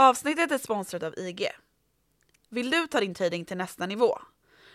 [0.00, 1.48] Avsnittet är sponsrat av IG.
[2.48, 4.18] Vill du ta din trading till nästa nivå?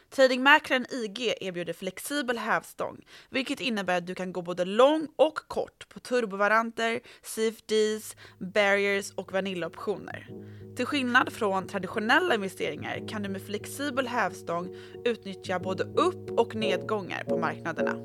[0.10, 5.90] Tradingmäklaren IG erbjuder flexibel hävstång, vilket innebär att du kan gå både lång och kort
[5.90, 10.28] på turbovaranter, CFDs, barriers och vanillaoptioner.
[10.76, 17.24] Till skillnad från traditionella investeringar kan du med flexibel hävstång utnyttja både upp och nedgångar
[17.24, 17.96] på marknaderna.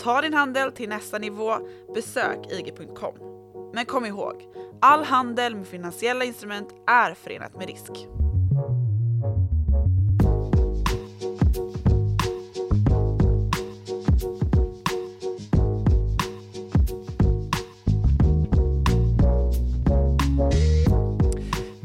[0.00, 1.56] Ta din handel till nästa nivå,
[1.94, 3.39] besök IG.com.
[3.72, 4.34] Men kom ihåg,
[4.80, 7.90] all handel med finansiella instrument är förenat med risk.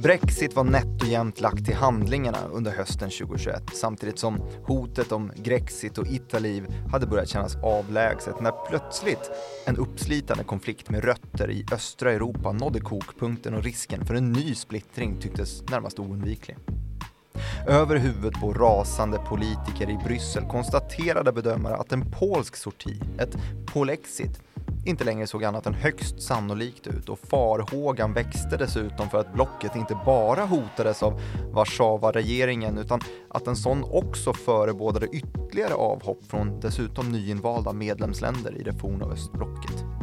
[0.05, 5.31] Brexit var nätt och jämnt lagt till handlingarna under hösten 2021 samtidigt som hotet om
[5.35, 9.31] Grexit och Italiv hade börjat kännas avlägset när plötsligt
[9.65, 14.55] en uppslitande konflikt med rötter i östra Europa nådde kokpunkten och risken för en ny
[14.55, 16.57] splittring tycktes närmast oundviklig.
[17.67, 24.41] Över huvudet på rasande politiker i Bryssel konstaterade bedömare att en polsk sorti, ett polexit,
[24.85, 29.75] inte längre såg annat än högst sannolikt ut och farhågan växte dessutom för att blocket
[29.75, 37.11] inte bara hotades av Warszawa-regeringen utan att en sån också förebådade ytterligare avhopp från dessutom
[37.11, 39.94] nyinvalda medlemsländer i det forna östblocket.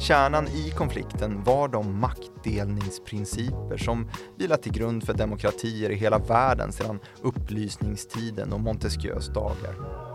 [0.00, 6.72] Kärnan i konflikten var de maktdelningsprinciper som vilat till grund för demokratier i hela världen
[6.72, 10.07] sedan upplysningstiden och Montesquieus dagar.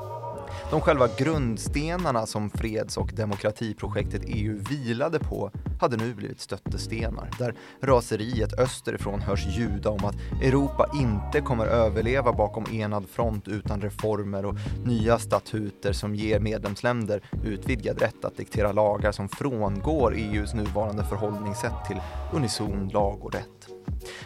[0.74, 7.56] De själva grundstenarna som freds och demokratiprojektet EU vilade på hade nu blivit stöttestenar, där
[7.82, 14.46] raseriet österifrån hörs ljuda om att Europa inte kommer överleva bakom enad front utan reformer
[14.46, 21.04] och nya statuter som ger medlemsländer utvidgad rätt att diktera lagar som frångår EUs nuvarande
[21.04, 22.02] förhållningssätt till
[22.34, 23.63] unison lag och rätt.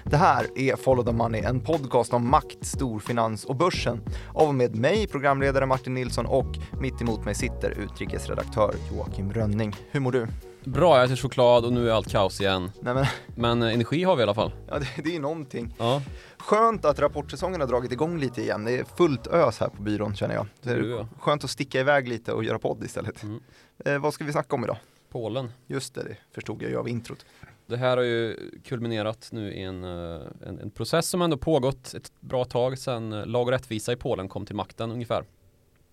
[0.04, 4.02] Det här är Follow the Money, en podcast om makt, storfinans och börsen.
[4.34, 9.76] Av och med mig, programledare Martin Nilsson och mitt emot mig sitter utrikesredaktör Joakim Rönning.
[9.92, 10.28] Hur mår du?
[10.64, 12.72] Bra, jag äter choklad och nu är allt kaos igen.
[12.82, 13.06] Nej, men...
[13.36, 14.52] men eh, energi har vi i alla fall.
[14.68, 15.76] Ja, det, det är någonting.
[15.78, 16.02] Ja.
[16.38, 18.66] Skönt att rapportsäsongen har dragit igång lite igen.
[18.66, 20.48] Det är fullt ös här på byrån känner jag.
[20.62, 23.24] Det är skönt att sticka iväg lite och göra podd istället.
[23.24, 23.40] Mm.
[23.86, 24.78] Eh, vad ska vi snacka om idag?
[25.12, 25.52] Polen.
[25.68, 27.26] Just det, det förstod jag ju av introt.
[27.68, 31.94] Det här har ju kulminerat nu i en, eh, en, en, process som ändå pågått
[31.94, 35.24] ett bra tag sedan eh, Lag och rättvisa i Polen kom till makten ungefär.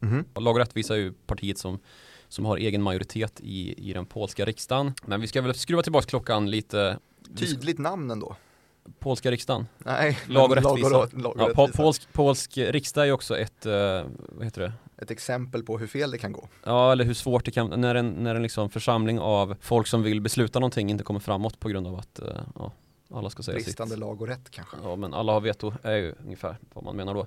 [0.03, 0.25] Mm.
[0.35, 1.79] Lag och rättvisa är ju partiet som,
[2.29, 4.93] som har egen majoritet i, i den polska riksdagen.
[5.05, 6.99] Men vi ska väl skruva tillbaka klockan lite.
[7.37, 8.37] Tydligt namn ändå.
[8.99, 9.67] Polska riksdagen?
[9.79, 10.89] Nej, lag och rättvisa.
[10.89, 11.71] Lag och, lag och rättvisa.
[11.73, 13.73] Ja, polsk, polsk riksdag är också ett, uh,
[14.29, 14.73] vad heter det?
[15.05, 16.49] Ett exempel på hur fel det kan gå.
[16.65, 20.03] Ja, eller hur svårt det kan, när en, när en liksom församling av folk som
[20.03, 22.73] vill besluta någonting inte kommer framåt på grund av att, uh, ja,
[23.11, 24.01] alla ska säga Bristande sitt.
[24.01, 24.77] lag och rätt kanske.
[24.83, 27.27] Ja, men alla har veto, är ju ungefär vad man menar då.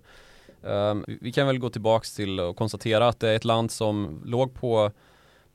[0.69, 4.21] Um, vi kan väl gå tillbaks till och konstatera att det är ett land som
[4.25, 4.91] låg på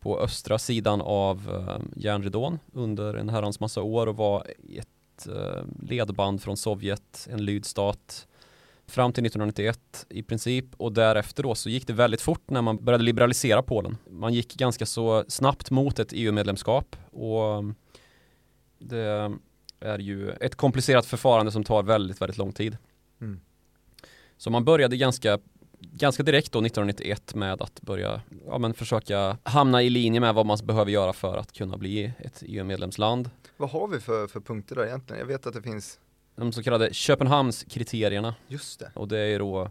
[0.01, 4.47] på östra sidan av uh, järnridån under en herrans massa år och var
[4.79, 4.89] ett
[5.27, 8.27] Eh, ledband från Sovjet, en lydstat
[8.87, 12.85] fram till 1991 i princip och därefter då så gick det väldigt fort när man
[12.85, 13.97] började liberalisera Polen.
[14.11, 17.65] Man gick ganska så snabbt mot ett EU-medlemskap och
[18.79, 19.33] det
[19.81, 22.77] är ju ett komplicerat förfarande som tar väldigt, väldigt lång tid.
[23.21, 23.41] Mm.
[24.37, 25.39] Så man började ganska
[25.91, 30.47] ganska direkt då 1991 med att börja ja, men försöka hamna i linje med vad
[30.47, 33.31] man behöver göra för att kunna bli ett EU-medlemsland.
[33.57, 35.21] Vad har vi för, för punkter där egentligen?
[35.21, 35.99] Jag vet att det finns
[36.37, 38.35] de så kallade Köpenhamnskriterierna.
[38.49, 38.91] Just det.
[38.95, 39.71] Och det är då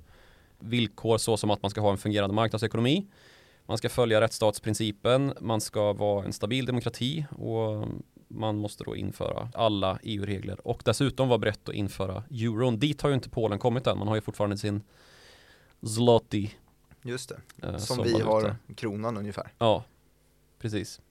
[0.60, 3.08] villkor så som att man ska ha en fungerande marknadsekonomi.
[3.66, 7.88] Man ska följa rättsstatsprincipen, man ska vara en stabil demokrati och
[8.28, 12.80] man måste då införa alla EU-regler och dessutom vara berett att införa euron.
[12.80, 14.82] Dit har ju inte Polen kommit än, man har ju fortfarande sin
[15.86, 16.50] zloty.
[17.02, 18.28] Just det, eh, som, som vi valuta.
[18.68, 19.54] har kronan ungefär.
[19.58, 19.84] Ja,
[20.60, 21.02] precis.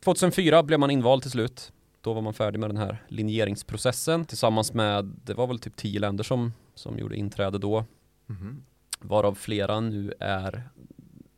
[0.00, 1.72] 2004 blev man invald till slut.
[2.00, 6.00] Då var man färdig med den här linjeringsprocessen tillsammans med, det var väl typ tio
[6.00, 7.84] länder som, som gjorde inträde då.
[8.28, 8.62] Mm.
[9.00, 10.70] Varav flera nu är,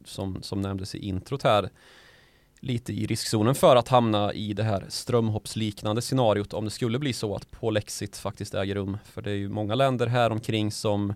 [0.04, 1.70] som, som nämndes i introt här,
[2.60, 7.12] lite i riskzonen för att hamna i det här strömhoppsliknande scenariot om det skulle bli
[7.12, 8.98] så att Polexit faktiskt äger rum.
[9.04, 11.14] För det är ju många länder här omkring som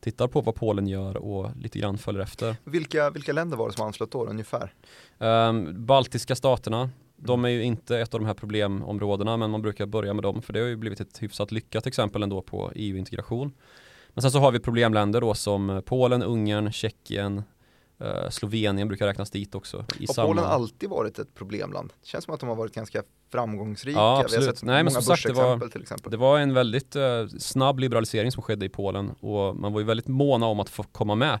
[0.00, 2.56] tittar på vad Polen gör och lite grann följer efter.
[2.64, 4.74] Vilka, vilka länder var det som anslöt då ungefär?
[5.18, 9.86] Um, Baltiska staterna, de är ju inte ett av de här problemområdena men man brukar
[9.86, 13.52] börja med dem för det har ju blivit ett hyfsat lyckat exempel ändå på EU-integration.
[14.08, 17.42] Men sen så har vi problemländer då som Polen, Ungern, Tjeckien,
[18.00, 19.84] Eh, Slovenien brukar räknas dit också.
[19.98, 20.28] I Har samma...
[20.28, 21.92] Polen alltid varit ett problemland?
[22.00, 23.02] Det känns som att de har varit ganska
[23.32, 23.98] framgångsrika.
[23.98, 24.44] Ja, Vi har absolut.
[24.58, 26.10] sett Nej, men många sagt, det var- till exempel.
[26.10, 29.86] Det var en väldigt eh, snabb liberalisering som skedde i Polen och man var ju
[29.86, 31.38] väldigt måna om att få komma med.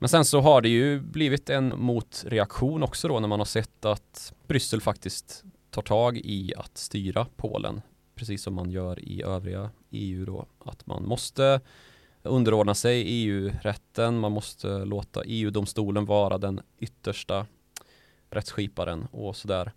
[0.00, 3.84] Men sen så har det ju blivit en motreaktion också då när man har sett
[3.84, 7.80] att Bryssel faktiskt tar tag i att styra Polen
[8.14, 11.60] precis som man gör i övriga EU då att man måste
[12.22, 17.46] underordna sig EU-rätten, man måste låta EU-domstolen vara den yttersta
[18.30, 19.72] rättsskiparen och sådär.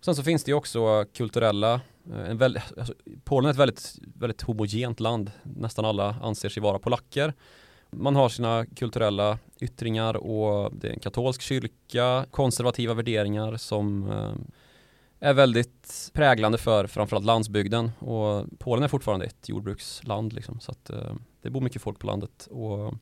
[0.00, 1.80] Sen så finns det ju också kulturella,
[2.12, 2.94] eh, en väl, alltså,
[3.24, 5.30] Polen är ett väldigt, väldigt homogent land.
[5.42, 7.34] Nästan alla anser sig vara polacker.
[7.90, 14.32] Man har sina kulturella yttringar och det är en katolsk kyrka, konservativa värderingar som eh,
[15.20, 20.90] är väldigt präglande för framförallt landsbygden och Polen är fortfarande ett jordbruksland liksom, så att
[20.90, 22.94] eh, det bor mycket folk på landet och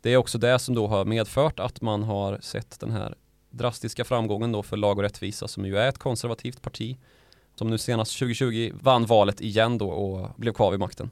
[0.00, 3.14] det är också det som då har medfört att man har sett den här
[3.50, 6.98] drastiska framgången då för Lag och rättvisa som ju är ett konservativt parti
[7.54, 11.10] som nu senast 2020 vann valet igen då och blev kvar vid makten.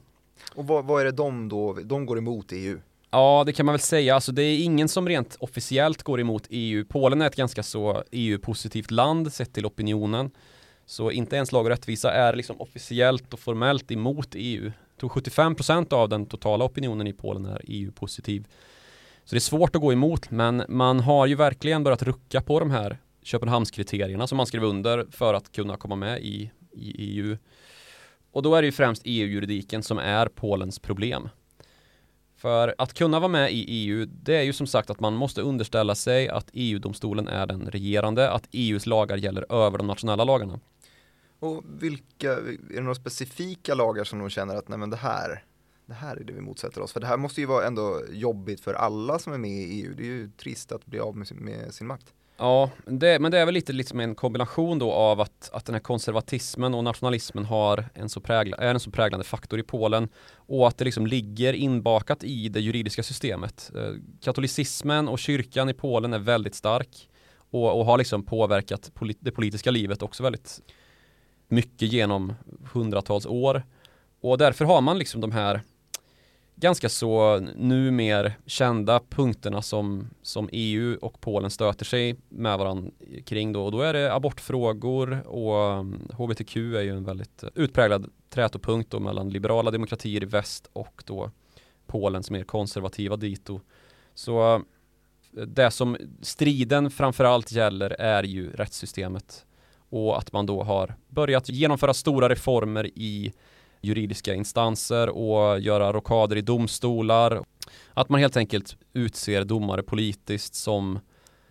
[0.55, 2.79] Och vad, vad är det de då, de går emot EU?
[3.11, 4.15] Ja, det kan man väl säga.
[4.15, 6.85] Alltså, det är ingen som rent officiellt går emot EU.
[6.85, 10.31] Polen är ett ganska så EU-positivt land sett till opinionen.
[10.85, 14.63] Så inte ens lag och rättvisa är liksom officiellt och formellt emot EU.
[14.65, 18.47] Jag tror 75% av den totala opinionen i Polen är EU-positiv.
[19.25, 22.59] Så det är svårt att gå emot, men man har ju verkligen börjat rucka på
[22.59, 27.37] de här Köpenhamnskriterierna som man skrev under för att kunna komma med i, i EU.
[28.33, 31.29] Och då är det ju främst EU-juridiken som är Polens problem.
[32.35, 35.41] För att kunna vara med i EU, det är ju som sagt att man måste
[35.41, 40.59] underställa sig att EU-domstolen är den regerande, att EUs lagar gäller över de nationella lagarna.
[41.39, 45.43] Och vilka, är det några specifika lagar som de känner att nej men det här,
[45.85, 46.93] det här är det vi motsätter oss?
[46.93, 49.93] För det här måste ju vara ändå jobbigt för alla som är med i EU.
[49.93, 52.13] Det är ju trist att bli av med sin, med sin makt.
[52.37, 55.75] Ja, det, men det är väl lite liksom en kombination då av att, att den
[55.75, 60.09] här konservatismen och nationalismen har en så prägla, är en så präglande faktor i Polen
[60.35, 63.71] och att det liksom ligger inbakat i det juridiska systemet.
[63.75, 67.09] Eh, katolicismen och kyrkan i Polen är väldigt stark
[67.51, 70.61] och, och har liksom påverkat polit, det politiska livet också väldigt
[71.47, 72.33] mycket genom
[72.73, 73.63] hundratals år.
[74.21, 75.61] Och därför har man liksom de här
[76.55, 82.91] ganska så numer kända punkterna som, som EU och Polen stöter sig med varandra
[83.25, 83.65] kring då.
[83.65, 88.99] Och då är det abortfrågor och mm, HBTQ är ju en väldigt utpräglad trätopunkt då
[88.99, 91.31] mellan liberala demokratier i väst och då
[91.85, 93.61] Polens mer konservativa dito.
[94.13, 94.61] Så eh,
[95.47, 99.45] det som striden framförallt gäller är ju rättssystemet
[99.89, 103.33] och att man då har börjat genomföra stora reformer i
[103.83, 107.43] juridiska instanser och göra rockader i domstolar.
[107.93, 110.99] Att man helt enkelt utser domare politiskt som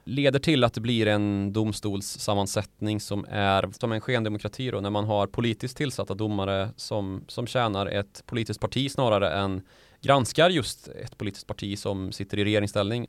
[0.05, 5.05] leder till att det blir en domstolssammansättning som är som en skendemokrati då, när man
[5.05, 9.62] har politiskt tillsatta domare som, som tjänar ett politiskt parti snarare än
[10.00, 13.06] granskar just ett politiskt parti som sitter i regeringsställning.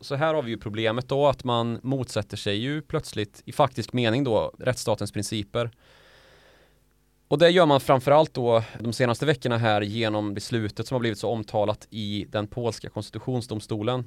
[0.00, 3.92] Så här har vi ju problemet då att man motsätter sig ju plötsligt i faktisk
[3.92, 5.70] mening då rättsstatens principer.
[7.28, 11.18] Och det gör man framförallt då de senaste veckorna här genom beslutet som har blivit
[11.18, 14.04] så omtalat i den polska konstitutionsdomstolen.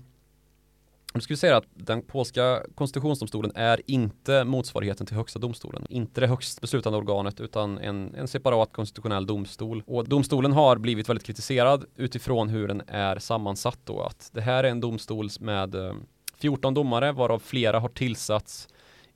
[1.13, 5.85] Nu ska vi säga att den polska konstitutionsdomstolen är inte motsvarigheten till högsta domstolen.
[5.89, 9.83] Inte det högst beslutande organet utan en, en separat konstitutionell domstol.
[9.87, 14.01] Och domstolen har blivit väldigt kritiserad utifrån hur den är sammansatt då.
[14.01, 15.93] Att det här är en domstol med eh,
[16.37, 18.67] 14 domare varav flera har tillsatts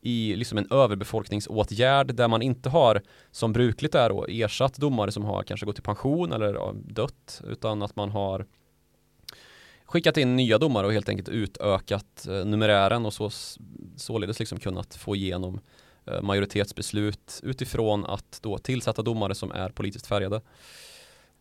[0.05, 5.24] i liksom en överbefolkningsåtgärd där man inte har som brukligt är då ersatt domare som
[5.24, 8.45] har kanske gått i pension eller dött utan att man har
[9.85, 13.29] skickat in nya domare och helt enkelt utökat eh, numerären och så,
[13.95, 15.59] således liksom kunnat få igenom
[16.05, 20.41] eh, majoritetsbeslut utifrån att då tillsätta domare som är politiskt färgade.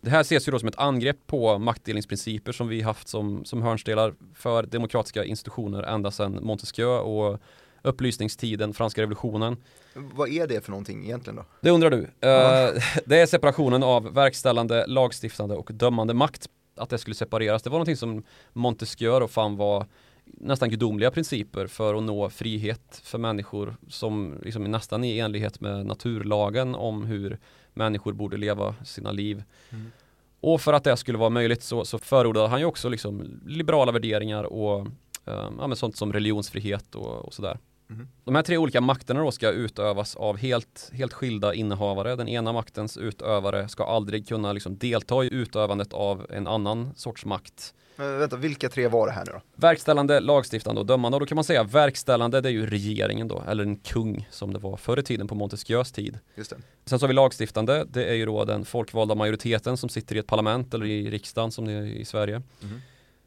[0.00, 3.62] Det här ses ju då som ett angrepp på maktdelningsprinciper som vi haft som, som
[3.62, 7.40] hörnstelar för demokratiska institutioner ända sedan Montesquieu och
[7.84, 9.56] upplysningstiden, franska revolutionen.
[9.94, 11.44] Vad är det för någonting egentligen då?
[11.60, 11.96] Det undrar du.
[11.96, 12.08] Uh,
[13.04, 16.48] det är separationen av verkställande, lagstiftande och dömande makt.
[16.76, 17.62] Att det skulle separeras.
[17.62, 18.22] Det var någonting som
[18.52, 19.86] Montesquieu och fan var
[20.24, 25.60] nästan gudomliga principer för att nå frihet för människor som liksom är nästan i enlighet
[25.60, 27.38] med naturlagen om hur
[27.74, 29.42] människor borde leva sina liv.
[29.70, 29.92] Mm.
[30.40, 33.92] Och för att det skulle vara möjligt så, så förordade han ju också liksom liberala
[33.92, 34.86] värderingar och
[35.24, 37.58] um, ja, sånt som religionsfrihet och, och sådär.
[37.94, 38.08] Mhm.
[38.24, 42.16] De här tre olika makterna då ska utövas av helt, helt skilda innehavare.
[42.16, 47.24] Den ena maktens utövare ska aldrig kunna liksom delta i utövandet av en annan sorts
[47.24, 47.74] makt.
[47.96, 49.40] Men vänta, vilka tre var det här nu då?
[49.56, 51.16] Verkställande, lagstiftande och dömande.
[51.16, 54.52] Och då kan man säga verkställande, det är ju regeringen då, eller en kung som
[54.52, 56.18] det var förr i tiden på Montesquieus tid.
[56.34, 56.56] Just det.
[56.84, 60.18] Sen så har vi lagstiftande, det är ju då den folkvalda majoriteten som sitter i
[60.18, 62.42] ett parlament eller i riksdagen som det är i Sverige.
[62.60, 62.80] Mhm.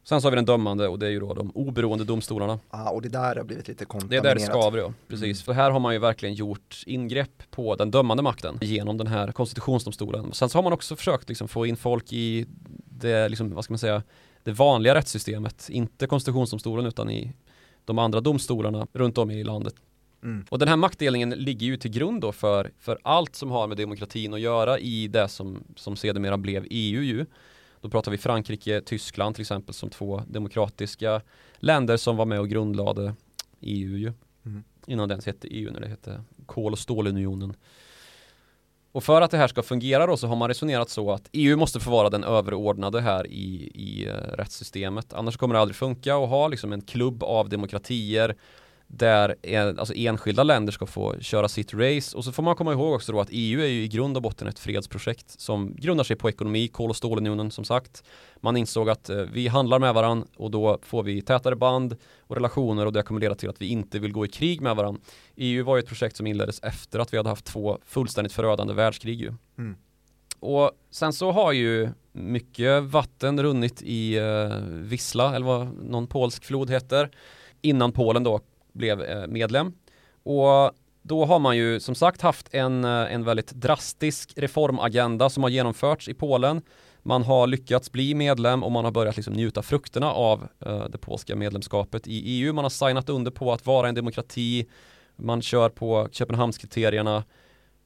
[0.08, 2.58] Sen så har vi den dömande och det är ju då de oberoende domstolarna.
[2.70, 4.24] Ah, och det där har blivit lite Det är kontaminerat.
[4.24, 5.22] där det skaver ja, precis.
[5.24, 5.34] Mm.
[5.44, 9.32] För här har man ju verkligen gjort ingrepp på den dömande makten genom den här
[9.32, 10.32] konstitutionsdomstolen.
[10.32, 12.46] Sen så har man också försökt liksom få in folk i
[12.84, 14.02] det, liksom, vad ska man säga,
[14.42, 15.68] det vanliga rättssystemet.
[15.70, 17.32] Inte konstitutionsdomstolen utan i
[17.84, 19.74] de andra domstolarna runt om i landet.
[20.22, 20.46] Mm.
[20.50, 23.76] Och den här maktdelningen ligger ju till grund då för, för allt som har med
[23.76, 27.26] demokratin att göra i det som, som sedermera blev EU ju.
[27.80, 31.20] Då pratar vi Frankrike, Tyskland till exempel som två demokratiska
[31.56, 33.14] länder som var med och grundlade
[33.60, 34.12] EU ju.
[34.46, 34.64] Mm.
[34.86, 37.54] Innan det ens hette EU när det hette kol och stålunionen.
[38.92, 41.56] Och för att det här ska fungera då så har man resonerat så att EU
[41.56, 45.12] måste få vara den överordnade här i, i eh, rättssystemet.
[45.12, 48.36] Annars kommer det aldrig funka och ha liksom en klubb av demokratier
[48.90, 52.72] där en, alltså enskilda länder ska få köra sitt race och så får man komma
[52.72, 56.04] ihåg också då att EU är ju i grund och botten ett fredsprojekt som grundar
[56.04, 58.02] sig på ekonomi, kol och stålunionen som sagt.
[58.40, 62.36] Man insåg att eh, vi handlar med varandra och då får vi tätare band och
[62.36, 65.00] relationer och det kommer leda till att vi inte vill gå i krig med varandra.
[65.36, 68.74] EU var ju ett projekt som inleddes efter att vi hade haft två fullständigt förödande
[68.74, 69.32] världskrig ju.
[69.58, 69.76] Mm.
[70.40, 76.44] Och sen så har ju mycket vatten runnit i eh, Wisla eller vad någon polsk
[76.44, 77.10] flod heter
[77.62, 78.40] innan Polen då
[78.72, 79.72] blev eh, medlem.
[80.22, 80.72] Och
[81.02, 85.50] då har man ju som sagt haft en, eh, en väldigt drastisk reformagenda som har
[85.50, 86.62] genomförts i Polen.
[87.02, 90.98] Man har lyckats bli medlem och man har börjat liksom njuta frukterna av eh, det
[90.98, 92.52] polska medlemskapet i EU.
[92.52, 94.66] Man har signat under på att vara en demokrati.
[95.16, 97.24] Man kör på Köpenhamnskriterierna.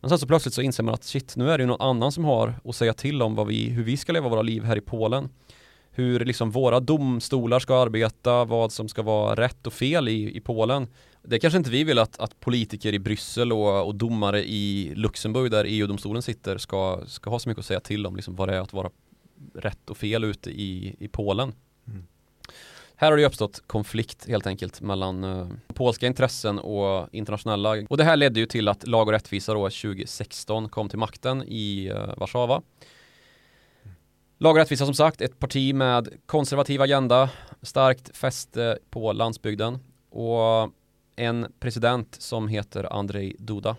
[0.00, 2.12] Men sen så plötsligt så inser man att shit, nu är det ju någon annan
[2.12, 4.76] som har att säga till om vad vi, hur vi ska leva våra liv här
[4.76, 5.28] i Polen.
[5.94, 10.40] Hur liksom våra domstolar ska arbeta, vad som ska vara rätt och fel i, i
[10.40, 10.86] Polen.
[11.22, 15.50] Det kanske inte vi vill att, att politiker i Bryssel och, och domare i Luxemburg
[15.50, 18.56] där EU-domstolen sitter ska, ska ha så mycket att säga till om liksom vad det
[18.56, 18.90] är att vara
[19.54, 21.52] rätt och fel ute i, i Polen.
[21.88, 22.06] Mm.
[22.96, 27.76] Här har det uppstått konflikt helt enkelt mellan eh, polska intressen och internationella.
[27.88, 31.42] Och det här ledde ju till att Lag och rättvisa då 2016 kom till makten
[31.46, 32.62] i eh, Warszawa.
[34.42, 37.30] Lag rättvisa som sagt, ett parti med konservativ agenda,
[37.62, 39.78] starkt fäste på landsbygden
[40.10, 40.70] och
[41.16, 43.76] en president som heter Andrei Duda.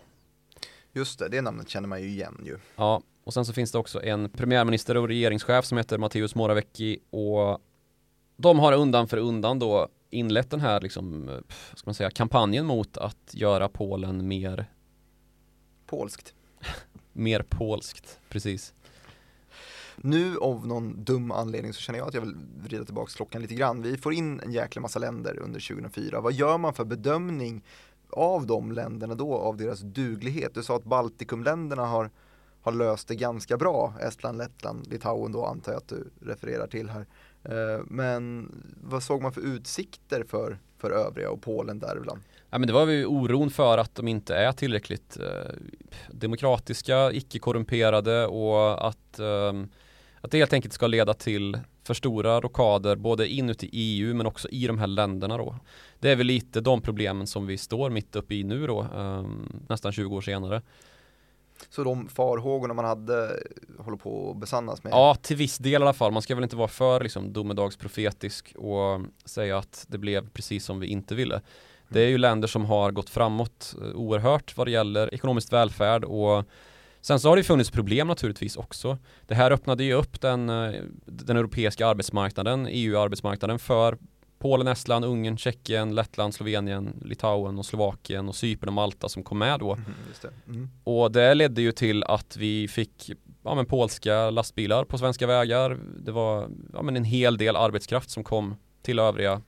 [0.94, 2.58] Just det, det namnet känner man ju igen ju.
[2.76, 7.00] Ja, och sen så finns det också en premiärminister och regeringschef som heter Mateusz Morawiecki
[7.10, 7.60] och
[8.38, 11.30] de har undan för undan då inlett den här liksom,
[11.74, 14.66] ska man säga, kampanjen mot att göra Polen mer,
[15.86, 16.34] Polskt.
[17.14, 18.74] mer polskt, precis.
[19.98, 23.56] Nu av någon dum anledning så känner jag att jag vill vrida tillbaka klockan lite
[23.56, 23.82] grann.
[23.82, 26.22] Vi får in en jäkla massa länder under 2004.
[26.22, 27.64] Vad gör man för bedömning
[28.10, 30.54] av de länderna då, av deras duglighet?
[30.54, 32.10] Du sa att Baltikumländerna har,
[32.62, 33.94] har löst det ganska bra.
[34.02, 37.06] Estland, Lettland, Litauen då antar jag att du refererar till här.
[37.44, 38.52] Eh, men
[38.84, 42.22] vad såg man för utsikter för, för övriga och Polen däribland?
[42.50, 45.52] Ja, men det var ju oron för att de inte är tillräckligt eh,
[46.12, 49.54] demokratiska, icke-korrumperade och att, eh,
[50.24, 54.50] att det helt enkelt ska leda till för stora rockader både inuti EU men också
[54.50, 55.56] i de här länderna då.
[56.00, 59.64] Det är väl lite de problemen som vi står mitt uppe i nu då, ehm,
[59.70, 60.62] nästan 20 år senare.
[61.70, 63.40] Så de farhågorna man hade
[63.80, 64.94] håller på att besannas med?
[64.94, 66.12] Ja, till viss del i alla fall.
[66.12, 70.80] Man ska väl inte vara för liksom, domedagsprofetisk och säga att det blev precis som
[70.80, 71.42] vi inte ville.
[71.90, 76.04] Det är ju länder som har gått framåt eh, oerhört vad det gäller ekonomisk välfärd
[76.04, 76.46] och
[77.04, 78.98] sen så har det funnits problem naturligtvis också.
[79.28, 83.98] Det här öppnade ju upp den, eh, den europeiska arbetsmarknaden, EU-arbetsmarknaden för
[84.40, 89.38] Polen, Estland, Ungern, Tjeckien, Lettland, Slovenien, Litauen och Slovakien och Cypern och Malta som kom
[89.38, 89.78] med då.
[90.08, 90.30] Just det.
[90.48, 90.70] Mm.
[90.84, 93.12] Och det ledde ju till att vi fick
[93.44, 95.78] ja, men polska lastbilar på svenska vägar.
[95.98, 99.42] Det var ja, men en hel del arbetskraft som kom till övriga.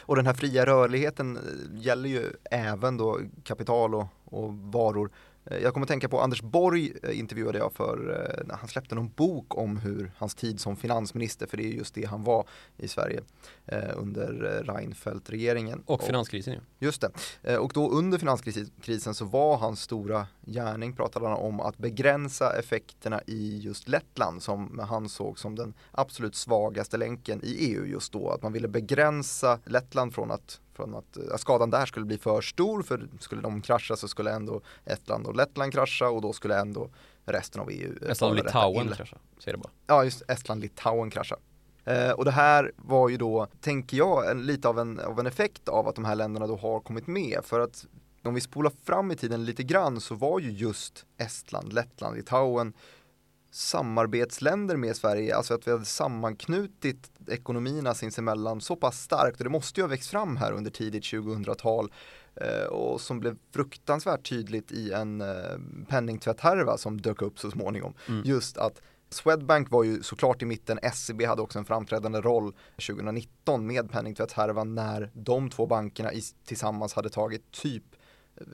[0.00, 1.42] Och den här fria rörligheten eh,
[1.82, 5.10] gäller ju även då kapital och, och varor.
[5.50, 8.94] Eh, Jag kommer att tänka på Anders Borg eh, intervjuade jag för eh, han släppte
[8.94, 12.46] någon bok om hur hans tid som finansminister, för det är just det han var
[12.76, 13.20] i Sverige
[13.94, 15.82] under Reinfeldt-regeringen.
[15.86, 16.60] Och finanskrisen ju.
[16.78, 17.04] Just
[17.42, 17.58] det.
[17.58, 23.20] Och då under finanskrisen så var hans stora gärning, pratade han om att begränsa effekterna
[23.26, 28.30] i just Lettland som han såg som den absolut svagaste länken i EU just då.
[28.30, 32.40] Att man ville begränsa Lettland från att från att, att skadan där skulle bli för
[32.40, 36.58] stor för skulle de krascha så skulle ändå Estland och Lettland krascha och då skulle
[36.58, 36.90] ändå
[37.24, 39.72] resten av EU Estland och Litauen krascha, säger det bara.
[39.86, 41.36] Ja, just Estland, Litauen krascha.
[41.84, 45.26] Eh, och det här var ju då, tänker jag, en, lite av en, av en
[45.26, 47.40] effekt av att de här länderna då har kommit med.
[47.44, 47.86] För att
[48.24, 52.72] om vi spolar fram i tiden lite grann så var ju just Estland, Lettland, Litauen
[53.50, 59.50] samarbetsländer med Sverige, alltså att vi hade sammanknutit ekonomierna sinsemellan så pass starkt och det
[59.50, 61.92] måste ju ha växt fram här under tidigt 2000-tal
[62.34, 65.58] eh, och som blev fruktansvärt tydligt i en eh,
[65.88, 67.94] penningtvätthärva som dök upp så småningom.
[68.08, 68.22] Mm.
[68.24, 72.52] Just att Swedbank var ju såklart i mitten, SEB hade också en framträdande roll
[72.86, 77.84] 2019 med penningtvättshärvan när de två bankerna i, tillsammans hade tagit typ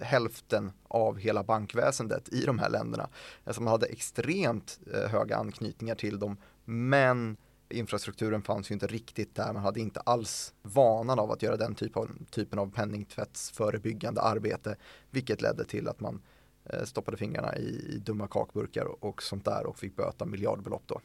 [0.02, 3.08] hälften av hela bankväsendet i de här länderna.
[3.44, 7.36] Alltså man hade extremt eh, höga anknytningar till dem, men
[7.68, 9.52] infrastrukturen fanns ju inte riktigt där.
[9.52, 14.76] Man hade inte alls vanan av att göra den typ av, typen av penningtvättsförebyggande arbete,
[15.10, 16.22] vilket ledde till att man
[16.64, 20.82] eh, stoppade fingrarna i, i dumma kakburkar och, och sånt där och fick böta miljardbelopp
[20.86, 21.00] då.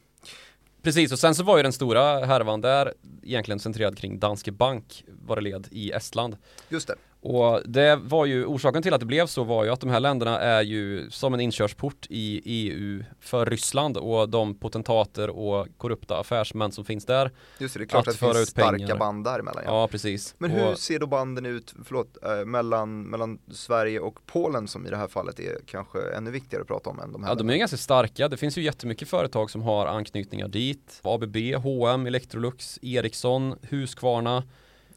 [0.81, 5.05] Precis, och sen så var ju den stora härvan där egentligen centrerad kring Danske Bank
[5.07, 6.37] var det led i Estland.
[6.69, 6.95] Just det.
[7.21, 9.99] Och det var ju orsaken till att det blev så var ju att de här
[9.99, 16.19] länderna är ju som en inkörsport i EU för Ryssland och de potentater och korrupta
[16.19, 17.31] affärsmän som finns där.
[17.57, 18.97] Just det, det är klart att, att det finns starka pengar.
[18.97, 19.63] band däremellan.
[19.65, 19.81] Ja.
[19.81, 20.35] ja, precis.
[20.37, 24.87] Men hur och, ser då banden ut, förlåt, äh, mellan, mellan Sverige och Polen som
[24.87, 27.31] i det här fallet är kanske ännu viktigare att prata om än de här?
[27.31, 28.27] Ja, de är ganska starka.
[28.27, 30.99] Det finns ju jättemycket företag som har anknytningar dit.
[31.03, 34.43] ABB, H&M, Electrolux, Ericsson, Husqvarna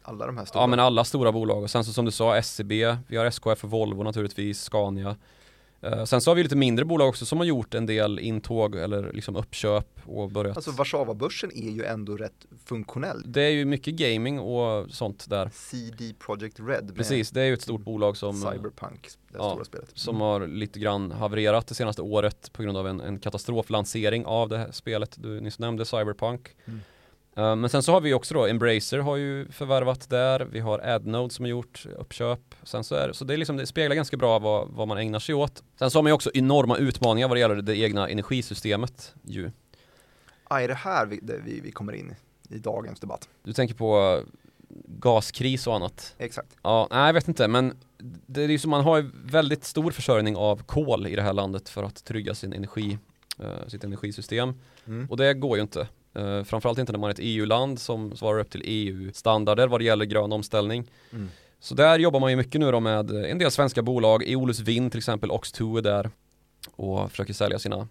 [0.05, 0.63] alla de här stora.
[0.63, 3.25] Ja men alla stora bolag och sen så som du sa SCB, e vi har
[3.25, 5.15] SKF och Volvo naturligtvis, Scania.
[5.85, 8.75] Uh, sen så har vi lite mindre bolag också som har gjort en del intåg
[8.75, 10.57] eller liksom uppköp och börjat.
[10.57, 13.23] Alltså Warszawabörsen är ju ändå rätt funktionell.
[13.25, 15.49] Det är ju mycket gaming och sånt där.
[15.53, 16.95] CD Projekt Red.
[16.95, 19.89] Precis, det är ju ett stort bolag som Cyberpunk, det ja, stora spelet.
[19.93, 20.21] Som mm.
[20.21, 24.57] har lite grann havererat det senaste året på grund av en, en katastroflansering av det
[24.57, 25.15] här spelet.
[25.19, 26.55] Du nyss nämnde Cyberpunk.
[26.65, 26.79] Mm.
[27.37, 30.79] Uh, men sen så har vi också då Embracer har ju förvärvat där, vi har
[30.79, 32.55] AdNode som har gjort uppköp.
[32.63, 35.19] Sen så, är, så det, är liksom, det speglar ganska bra vad, vad man ägnar
[35.19, 35.63] sig åt.
[35.79, 39.51] Sen så har man ju också enorma utmaningar vad det gäller det egna energisystemet ju.
[40.49, 42.15] Ja, är det här vi, det vi, vi kommer in
[42.49, 43.29] i dagens debatt?
[43.43, 44.21] Du tänker på
[44.87, 46.15] gaskris och annat?
[46.17, 46.57] Exakt.
[46.61, 47.77] Ja, nej jag vet inte men
[48.25, 51.69] det är ju som man har väldigt stor försörjning av kol i det här landet
[51.69, 52.97] för att trygga sin energi,
[53.39, 54.53] uh, sitt energisystem.
[54.87, 55.07] Mm.
[55.09, 55.87] Och det går ju inte.
[56.19, 59.83] Uh, framförallt inte när man är ett EU-land som svarar upp till EU-standarder vad det
[59.83, 60.91] gäller grön omställning.
[61.11, 61.29] Mm.
[61.59, 64.91] Så där jobbar man ju mycket nu då med en del svenska bolag, Eolus Vind
[64.91, 66.09] till exempel, Ox2 är där
[66.75, 67.87] och försöker sälja sina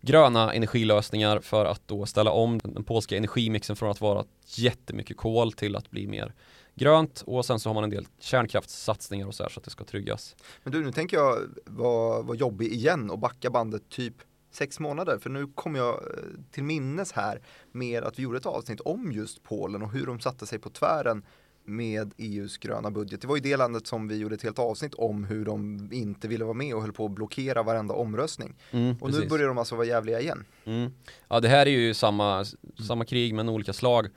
[0.00, 5.52] gröna energilösningar för att då ställa om den polska energimixen från att vara jättemycket kol
[5.52, 6.34] till att bli mer
[6.74, 9.70] grönt och sen så har man en del kärnkraftssatsningar och så här så att det
[9.70, 10.36] ska tryggas.
[10.62, 14.14] Men du, nu tänker jag vara var jobbig igen och backa bandet typ
[14.56, 15.18] sex månader.
[15.18, 17.40] För nu kommer jag eh, till minnes här
[17.72, 20.70] med att vi gjorde ett avsnitt om just Polen och hur de satte sig på
[20.70, 21.22] tvären
[21.64, 23.20] med EUs gröna budget.
[23.20, 26.28] Det var ju det landet som vi gjorde ett helt avsnitt om hur de inte
[26.28, 28.54] ville vara med och höll på att blockera varenda omröstning.
[28.70, 30.44] Mm, och nu börjar de alltså vara jävliga igen.
[30.64, 30.90] Mm.
[31.28, 32.44] Ja det här är ju samma,
[32.86, 34.08] samma krig men olika slag.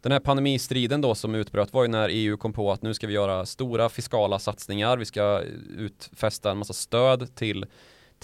[0.00, 3.06] Den här pandemistriden då som utbröt var ju när EU kom på att nu ska
[3.06, 4.96] vi göra stora fiskala satsningar.
[4.96, 5.42] Vi ska
[5.76, 7.66] utfästa en massa stöd till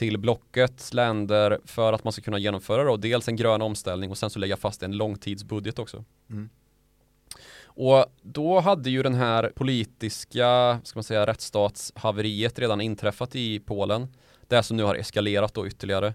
[0.00, 4.18] till blockets länder för att man ska kunna genomföra då dels en grön omställning och
[4.18, 6.04] sen så lägga fast en långtidsbudget också.
[6.30, 6.48] Mm.
[7.62, 14.08] Och då hade ju den här politiska, ska man säga, rättsstatshaveriet redan inträffat i Polen.
[14.48, 16.14] Det som nu har eskalerat då ytterligare.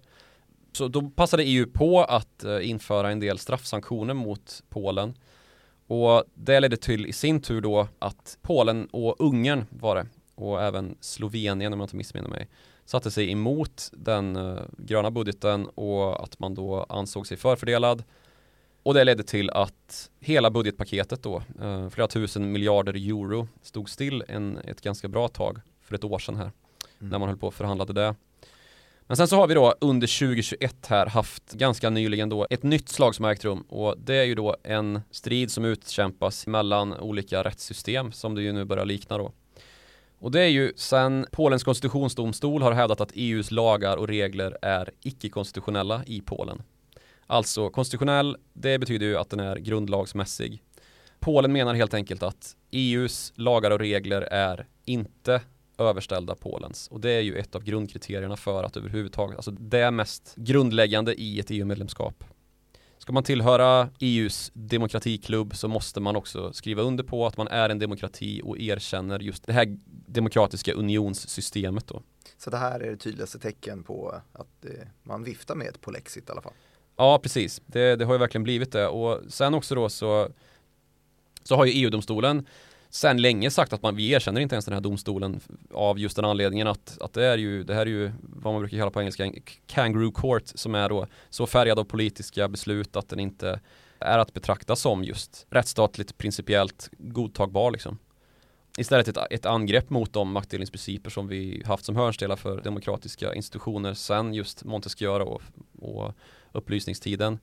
[0.71, 5.13] Så då passade EU på att uh, införa en del straffsanktioner mot Polen.
[5.87, 10.61] Och det ledde till i sin tur då att Polen och Ungern var det och
[10.63, 12.47] även Slovenien om jag inte missminner mig
[12.85, 18.03] satte sig emot den uh, gröna budgeten och att man då ansåg sig förfördelad.
[18.83, 24.23] Och det ledde till att hela budgetpaketet då, uh, flera tusen miljarder euro, stod still
[24.27, 26.51] en, ett ganska bra tag för ett år sedan här.
[26.99, 27.11] Mm.
[27.11, 28.15] När man höll på och förhandlade det.
[29.07, 32.89] Men sen så har vi då under 2021 här haft ganska nyligen då ett nytt
[32.89, 36.93] slag som har ägt rum och det är ju då en strid som utkämpas mellan
[36.93, 39.31] olika rättssystem som det ju nu börjar likna då.
[40.25, 44.91] Och det är ju sen Polens konstitutionsdomstol har hävdat att EUs lagar och regler är
[45.01, 46.61] icke-konstitutionella i Polen.
[47.27, 50.63] Alltså konstitutionell, det betyder ju att den är grundlagsmässig.
[51.19, 55.41] Polen menar helt enkelt att EUs lagar och regler är inte
[55.77, 56.87] överställda Polens.
[56.87, 61.39] Och det är ju ett av grundkriterierna för att överhuvudtaget, alltså det mest grundläggande i
[61.39, 62.23] ett EU-medlemskap
[63.05, 67.69] ska man tillhöra EUs demokratiklubb så måste man också skriva under på att man är
[67.69, 72.01] en demokrati och erkänner just det här demokratiska unionssystemet då.
[72.37, 74.71] Så det här är det tydligaste tecken på att eh,
[75.03, 76.53] man viftar med ett polexit i alla fall.
[76.95, 77.61] Ja, precis.
[77.65, 78.87] Det, det har ju verkligen blivit det.
[78.87, 80.29] Och sen också då så,
[81.43, 82.47] så har ju EU-domstolen
[82.95, 85.39] sen länge sagt att man, vi erkänner inte ens den här domstolen
[85.73, 88.61] av just den anledningen att, att det är ju, det här är ju vad man
[88.61, 89.31] brukar kalla på engelska
[89.67, 93.59] kangaroo court som är då så färgad av politiska beslut att den inte
[93.99, 97.97] är att betrakta som just rättsstatligt principiellt godtagbar liksom.
[98.77, 103.93] Istället ett, ett angrepp mot de maktdelningsprinciper som vi haft som hörnstelar för demokratiska institutioner
[103.93, 105.41] sen just Montesquieu och,
[105.79, 106.13] och
[106.51, 107.39] upplysningstiden.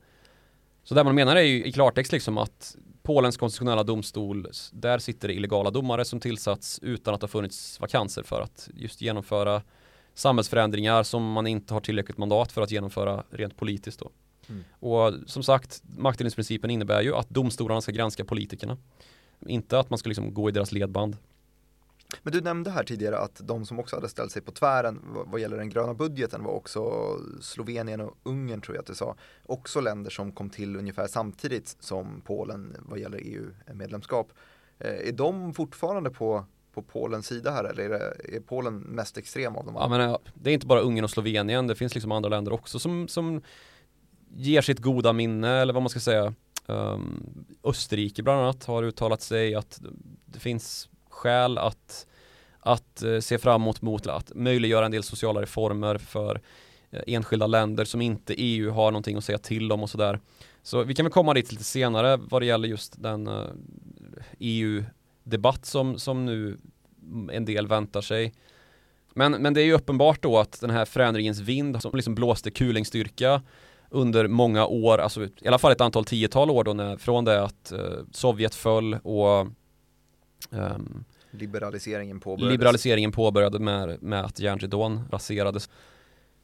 [0.84, 5.28] Så det man menar är ju i klartext liksom att Polens konstitutionella domstol, där sitter
[5.28, 9.62] det illegala domare som tillsatts utan att det har funnits vakanser för att just genomföra
[10.14, 14.10] samhällsförändringar som man inte har tillräckligt mandat för att genomföra rent politiskt då.
[14.48, 14.64] Mm.
[14.78, 18.76] Och som sagt, maktdelningsprincipen innebär ju att domstolarna ska granska politikerna.
[19.46, 21.16] Inte att man ska liksom gå i deras ledband.
[22.22, 25.40] Men du nämnde här tidigare att de som också hade ställt sig på tvären vad
[25.40, 26.82] gäller den gröna budgeten var också
[27.40, 29.16] Slovenien och Ungern tror jag att du sa.
[29.46, 34.32] Också länder som kom till ungefär samtidigt som Polen vad gäller EU-medlemskap.
[34.78, 36.44] Eh, är de fortfarande på
[36.74, 39.74] på Polens sida här eller är, det, är Polen mest extrem av dem?
[39.78, 42.78] Ja, men, det är inte bara Ungern och Slovenien, det finns liksom andra länder också
[42.78, 43.42] som, som
[44.34, 46.34] ger sitt goda minne eller vad man ska säga.
[46.66, 49.80] Um, Österrike bland annat har uttalat sig att
[50.26, 50.88] det finns
[51.22, 52.06] skäl att,
[52.60, 56.40] att eh, se framåt mot att möjliggöra en del sociala reformer för
[56.90, 60.20] eh, enskilda länder som inte EU har någonting att säga till om och sådär.
[60.62, 64.24] Så vi kan väl komma dit lite senare vad det gäller just den eh, e
[64.38, 66.58] EU-debatt som, som nu
[67.32, 68.34] en del väntar sig.
[69.14, 72.50] Men, men det är ju uppenbart då att den här förändringens vind som liksom blåste
[72.50, 73.42] kulingstyrka
[73.90, 77.44] under många år, alltså i alla fall ett antal tiotal år då när, från det
[77.44, 77.80] att eh,
[78.12, 79.46] Sovjet föll och
[80.50, 82.52] um, liberaliseringen påbörjades.
[82.52, 85.70] Liberaliseringen påbörjade med, med att järnridån raserades.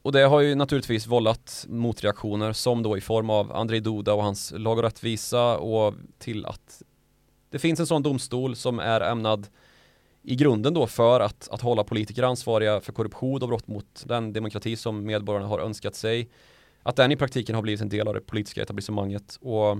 [0.02, 4.22] Och det har ju naturligtvis vållat motreaktioner som då i form av Andrei Duda och
[4.22, 6.82] hans lag och rättvisa och till att
[7.50, 9.46] det finns en sån domstol som är ämnad
[10.22, 14.32] i grunden då för att, att hålla politiker ansvariga för korruption och brott mot den
[14.32, 16.28] demokrati som medborgarna har önskat sig
[16.82, 19.78] att den i praktiken har blivit en del av det politiska etablissemanget och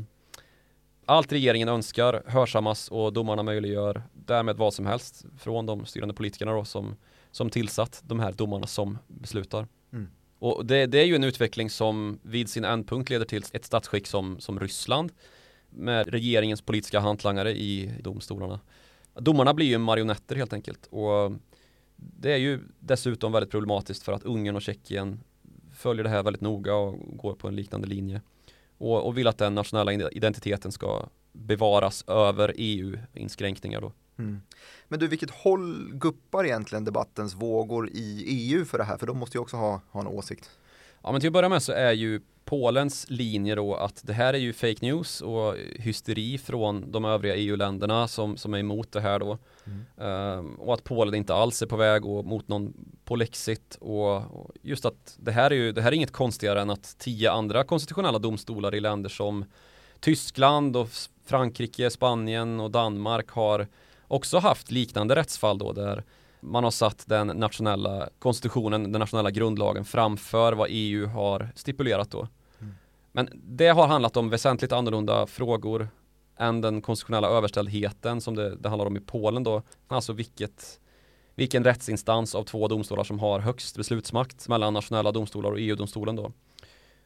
[1.07, 6.53] allt regeringen önskar hörsammas och domarna möjliggör därmed vad som helst från de styrande politikerna
[6.53, 6.97] då som,
[7.31, 9.67] som tillsatt de här domarna som beslutar.
[9.93, 10.09] Mm.
[10.39, 14.07] Och det, det, är ju en utveckling som vid sin ändpunkt leder till ett statsskick
[14.07, 15.13] som, som Ryssland
[15.71, 18.61] med regeringens politiska hantlangare i domstolarna.
[19.15, 21.33] Domarna blir ju marionetter helt enkelt och
[21.97, 25.21] det är ju dessutom väldigt problematiskt för att Ungern och Tjeckien
[25.73, 28.23] följer det här väldigt noga och går på en liknande linje.
[28.79, 33.93] Och, och vill att den nationella identiteten ska bevaras över EU-inskränkningar då.
[34.19, 34.41] Mm.
[34.89, 38.97] Men du, vilket håll guppar egentligen debattens vågor i EU för det här?
[38.97, 40.51] För de måste ju också ha, ha en åsikt.
[41.03, 44.35] Ja, men till att börja med så är ju Polens linje då att det här
[44.35, 49.01] är ju fake news och hysteri från de övriga EU-länderna som, som är emot det
[49.01, 49.39] här då.
[49.65, 50.39] Mm.
[50.39, 54.51] Um, och att Polen inte alls är på väg och mot någon polexit och, och
[54.63, 57.65] just att det här är ju det här är inget konstigare än att tio andra
[57.65, 59.45] konstitutionella domstolar i länder som
[60.01, 60.89] Tyskland och
[61.25, 63.67] Frankrike, Spanien och Danmark har
[64.09, 66.05] också haft liknande rättsfall då där
[66.41, 72.29] man har satt den nationella konstitutionen, den nationella grundlagen framför vad EU har stipulerat då.
[72.59, 72.75] Mm.
[73.13, 75.89] Men det har handlat om väsentligt annorlunda frågor
[76.37, 79.63] än den konstitutionella överställdheten som det, det handlar om i Polen då.
[79.89, 80.81] Alltså vilket,
[81.35, 86.33] vilken rättsinstans av två domstolar som har högst beslutsmakt mellan nationella domstolar och EU-domstolen då.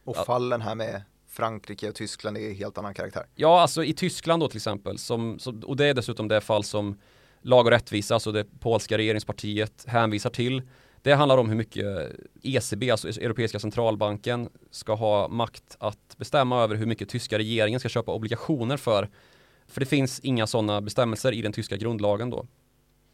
[0.03, 1.01] Och fallen här med
[1.33, 3.25] Frankrike och Tyskland är helt annan karaktär.
[3.35, 6.63] Ja, alltså i Tyskland då till exempel, som, som, och det är dessutom det fall
[6.63, 6.99] som
[7.41, 10.61] lag och rättvisa, alltså det polska regeringspartiet hänvisar till.
[11.01, 12.11] Det handlar om hur mycket
[12.43, 17.89] ECB, alltså Europeiska centralbanken, ska ha makt att bestämma över hur mycket tyska regeringen ska
[17.89, 19.09] köpa obligationer för.
[19.67, 22.47] För det finns inga sådana bestämmelser i den tyska grundlagen då.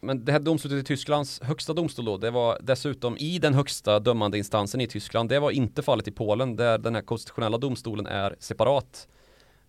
[0.00, 4.00] Men det här domslutet i Tysklands högsta domstol då, det var dessutom i den högsta
[4.00, 5.28] dömande instansen i Tyskland.
[5.28, 9.08] Det var inte fallet i Polen där den här konstitutionella domstolen är separat.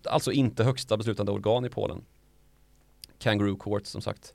[0.04, 2.04] Alltså inte högsta beslutande organ i Polen.
[3.18, 4.34] Kangaroo Court som sagt.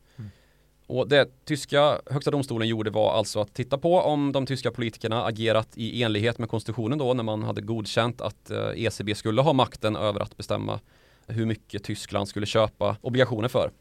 [0.87, 5.25] Och det tyska högsta domstolen gjorde var alltså att titta på om de tyska politikerna
[5.25, 9.41] agerat i enlighet med konstitutionen då när man hade godkänt att ECB eh, e skulle
[9.41, 10.79] ha makten över att bestämma
[11.27, 13.71] hur mycket Tyskland skulle köpa obligationer för.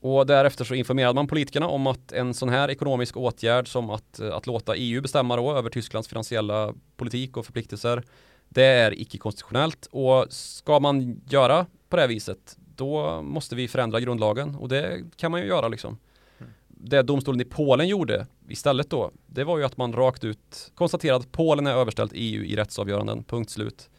[0.00, 4.20] Och därefter så informerade man politikerna om att en sån här ekonomisk åtgärd som att,
[4.20, 8.02] eh, att låta EU bestämma då över Tysklands finansiella politik och förpliktelser
[8.48, 14.54] Det är icke-konstitutionellt och ska man göra på det viset då måste vi förändra grundlagen
[14.54, 15.98] och det kan man ju göra liksom.
[16.38, 16.52] Mm.
[16.68, 21.20] Det domstolen i Polen gjorde istället då, det var ju att man rakt ut konstaterade
[21.20, 23.90] att Polen är överställt EU i rättsavgöranden, punkt slut.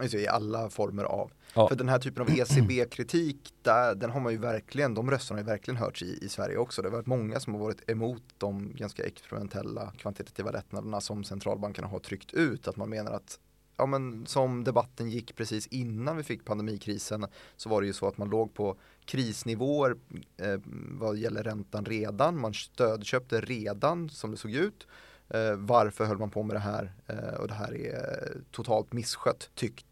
[0.00, 1.30] Alltså I alla former av.
[1.54, 1.68] Ja.
[1.68, 3.54] För den här typen av ECB-kritik,
[3.96, 6.82] den har man ju verkligen, de rösterna har ju verkligen hörts i, i Sverige också.
[6.82, 11.88] Det har varit många som har varit emot de ganska experimentella kvantitativa lättnaderna som centralbankerna
[11.88, 12.68] har tryckt ut.
[12.68, 13.38] Att man menar att
[13.76, 18.08] ja, men som debatten gick precis innan vi fick pandemikrisen så var det ju så
[18.08, 19.96] att man låg på krisnivåer
[20.36, 22.40] eh, vad gäller räntan redan.
[22.40, 24.86] Man stödköpte redan som det såg ut.
[25.28, 26.92] Eh, varför höll man på med det här?
[27.06, 29.85] Eh, och det här är totalt misskött tyckte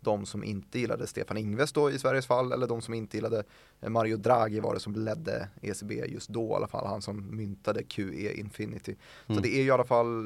[0.00, 3.44] de som inte gillade Stefan Ingves då i Sveriges fall eller de som inte gillade
[3.80, 7.36] eh, Mario Draghi var det som ledde ECB just då i alla fall, han som
[7.36, 8.94] myntade QE Infinity.
[9.26, 9.36] Mm.
[9.36, 10.24] Så det är ju i alla fall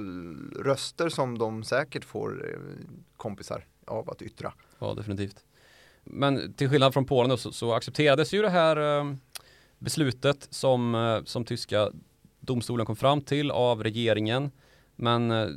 [0.56, 2.58] röster som de säkert får eh,
[3.16, 4.52] kompisar av att yttra.
[4.78, 5.44] Ja, definitivt.
[6.04, 9.14] Men till skillnad från Polen då, så, så accepterades ju det här eh,
[9.78, 11.90] beslutet som, eh, som tyska
[12.40, 14.50] domstolen kom fram till av regeringen.
[14.96, 15.48] Men eh,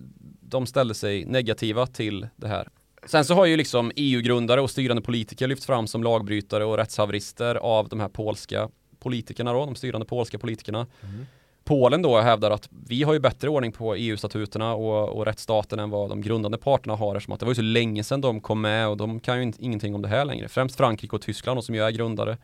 [0.42, 2.70] de ställde sig negativa till det här.
[3.06, 7.56] Sen så har ju liksom EU-grundare och styrande politiker lyft fram som lagbrytare och rättshaverister
[7.56, 10.88] av de här polska politikerna då, de styrande polska politikerna.
[11.02, 11.26] Mm.
[11.64, 15.90] Polen då hävdar att vi har ju bättre ordning på EU-statuterna och, och rättsstaten än
[15.90, 18.62] vad de grundande parterna har eftersom att det var ju så länge sedan de kom
[18.62, 20.48] med och de kan ju inte, ingenting om det här längre.
[20.48, 22.38] Främst Frankrike och Tyskland och som ju är grundare.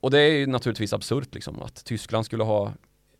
[0.00, 2.72] Och det är ju naturligtvis absurt liksom att Tyskland skulle ha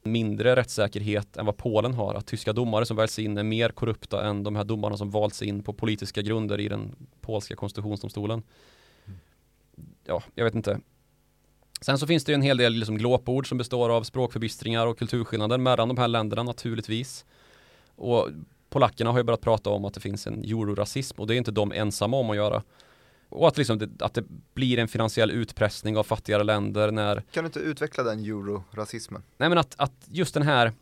[0.03, 2.15] mindre rättssäkerhet än vad Polen har.
[2.15, 5.43] Att tyska domare som väljs in är mer korrupta än de här domarna som valts
[5.43, 8.43] in på politiska grunder i den polska konstitutionsdomstolen.
[10.05, 10.81] Ja, jag vet inte.
[11.81, 14.99] Sen så finns det ju en hel del liksom glåpord som består av språkförbistringar och
[14.99, 17.25] kulturskillnader mellan de här länderna naturligtvis.
[17.97, 18.29] Och
[18.71, 21.51] polackerna har ju börjat prata om att det finns en eurorasism och det är inte
[21.51, 22.63] de ensamma om att göra.
[23.31, 27.45] Och att, liksom det, att det blir en finansiell utpressning av fattigare länder när Kan
[27.45, 29.23] du inte utveckla den eurorasismen?
[29.37, 30.73] Nej men att, att just den här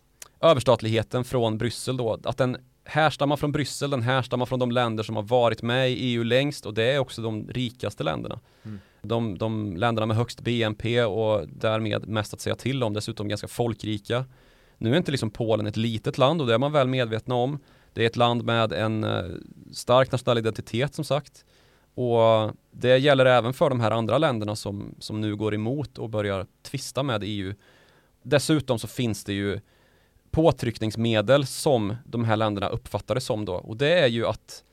[0.41, 5.17] överstatligheten från Bryssel då, att den härstammar från Bryssel, den härstammar från de länder som
[5.17, 8.41] har varit med i EU längst och det är också de rikaste länderna.
[8.65, 8.79] Mm.
[9.03, 13.49] De, de länderna med högst BNP och därmed mest att säga till om, dessutom ganska
[13.49, 14.25] folkrika.
[14.79, 17.59] Nu är inte liksom Polen ett litet land och det är man väl medvetna om.
[17.93, 19.25] Det är ett land med en eh,
[19.73, 21.45] stark nationell identitet som sagt.
[21.99, 26.11] Och det gäller även för de här andra länderna som, som nu går emot och
[26.11, 27.55] börjar tvista med EU.
[28.23, 29.61] Dessutom så finns det ju
[30.31, 33.55] påtryckningsmedel som de här länderna uppfattar det som då.
[33.55, 34.65] Och det är ju att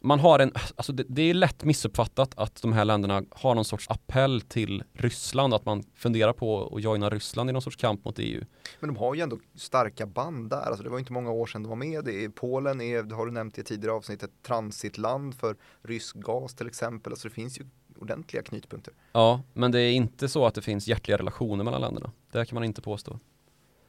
[0.00, 3.64] man har en, alltså det, det, är lätt missuppfattat att de här länderna har någon
[3.64, 8.04] sorts appell till Ryssland, att man funderar på att joina Ryssland i någon sorts kamp
[8.04, 8.44] mot EU.
[8.80, 11.62] Men de har ju ändå starka band där, alltså det var inte många år sedan
[11.62, 12.04] de var med.
[12.04, 16.16] Det är, Polen är, det har du nämnt i tidigare avsnitt, ett transitland för rysk
[16.16, 17.64] gas till exempel, alltså det finns ju
[18.00, 18.94] ordentliga knytpunkter.
[19.12, 22.12] Ja, men det är inte så att det finns hjärtliga relationer mellan länderna.
[22.32, 23.18] Det kan man inte påstå.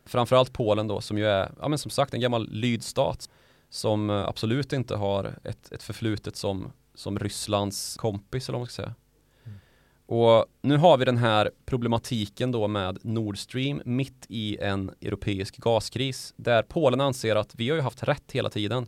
[0.05, 3.29] Framförallt Polen då, som ju är, ja men som sagt en gammal lydstat
[3.69, 8.67] som eh, absolut inte har ett, ett förflutet som, som Rysslands kompis eller vad man
[8.67, 8.95] ska säga.
[9.45, 9.59] Mm.
[10.05, 15.57] Och nu har vi den här problematiken då med Nord Stream mitt i en europeisk
[15.57, 18.87] gaskris där Polen anser att vi har ju haft rätt hela tiden.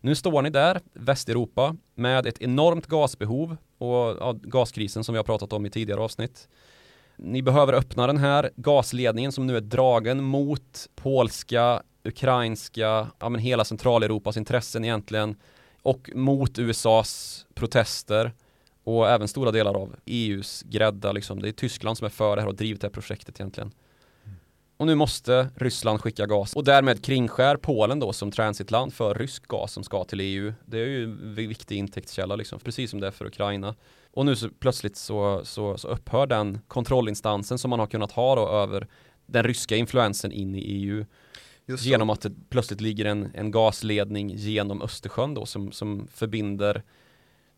[0.00, 5.24] Nu står ni där, Västeuropa, med ett enormt gasbehov och ja, gaskrisen som vi har
[5.24, 6.48] pratat om i tidigare avsnitt.
[7.16, 13.40] Ni behöver öppna den här gasledningen som nu är dragen mot polska ukrainska, ja men
[13.40, 15.36] hela Centraleuropas intressen egentligen
[15.82, 18.32] och mot USAs protester
[18.84, 21.42] och även stora delar av EUs grädda liksom.
[21.42, 23.72] Det är Tyskland som är för det här och drivit det här projektet egentligen.
[24.76, 29.48] Och nu måste Ryssland skicka gas och därmed kringskär Polen då som transitland för rysk
[29.48, 30.52] gas som ska till EU.
[30.66, 33.74] Det är ju en viktig intäktskälla liksom, precis som det är för Ukraina.
[34.12, 38.34] Och nu så plötsligt så, så, så upphör den kontrollinstansen som man har kunnat ha
[38.34, 38.86] då över
[39.26, 41.04] den ryska influensen in i EU.
[41.68, 42.12] Just genom så.
[42.12, 46.82] att det plötsligt ligger en, en gasledning genom Östersjön då som, som förbinder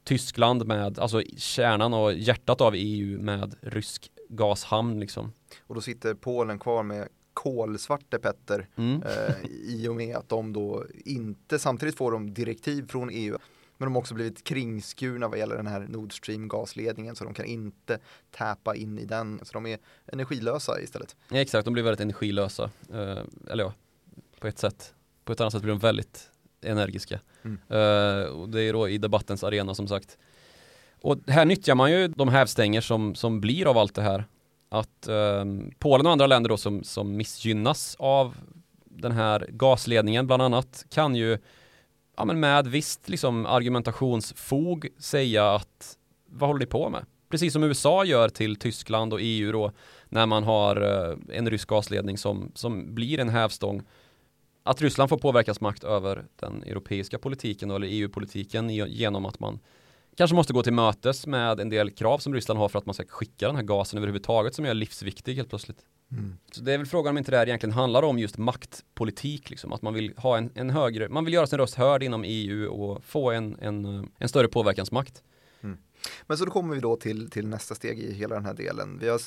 [0.05, 5.33] Tyskland med, alltså kärnan och hjärtat av EU med rysk gashamn liksom.
[5.67, 9.03] Och då sitter Polen kvar med kolsvarte Petter mm.
[9.03, 13.39] eh, i och med att de då inte, samtidigt får de direktiv från EU
[13.81, 17.35] men de har också blivit kringskurna vad gäller den här Nord Stream gasledningen så de
[17.35, 17.99] kan inte
[18.31, 19.41] täpa in i den.
[19.43, 21.17] Så de är energilösa istället.
[21.29, 22.71] Ja, exakt, de blir väldigt energilösa.
[22.93, 23.19] Eh,
[23.51, 23.75] eller ja,
[24.41, 24.95] på ett sätt.
[25.25, 26.31] På ett annat sätt blir de väldigt
[26.63, 27.21] energiska.
[27.43, 27.59] Mm.
[27.71, 30.19] Uh, och det är då i debattens arena som sagt.
[31.03, 34.25] Och här nyttjar man ju de hävstänger som, som blir av allt det här.
[34.69, 38.37] Att um, Polen och andra länder då som, som missgynnas av
[38.85, 41.39] den här gasledningen bland annat kan ju
[42.17, 47.05] ja, men med visst liksom, argumentationsfog säga att vad håller ni på med?
[47.31, 49.73] Precis som USA gör till Tyskland och EU då
[50.09, 53.83] när man har eh, en rysk gasledning som, som blir en hävstång.
[54.71, 59.59] Att Ryssland får påverkansmakt över den europeiska politiken eller EU-politiken genom att man
[60.17, 62.95] kanske måste gå till mötes med en del krav som Ryssland har för att man
[62.95, 65.79] ska skicka den här gasen överhuvudtaget som är livsviktig helt plötsligt.
[66.13, 66.37] Mm.
[66.53, 69.73] Så det är väl frågan om inte det här egentligen handlar om just maktpolitik, liksom,
[69.73, 72.73] att man vill ha en, en högre, man vill göra sin röst hörd inom EU
[72.73, 75.23] och få en, en, en större påverkansmakt.
[75.61, 75.79] Mm.
[76.27, 78.99] Men så då kommer vi då till, till nästa steg i hela den här delen.
[78.99, 79.21] Vi har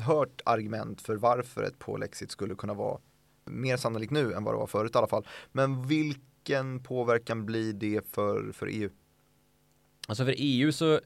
[0.00, 2.98] hört argument för varför ett polexit skulle kunna vara
[3.50, 5.26] mer sannolikt nu än vad det var förut i alla fall.
[5.52, 8.90] Men vilken påverkan blir det för, för EU?
[10.08, 11.00] Alltså för EU så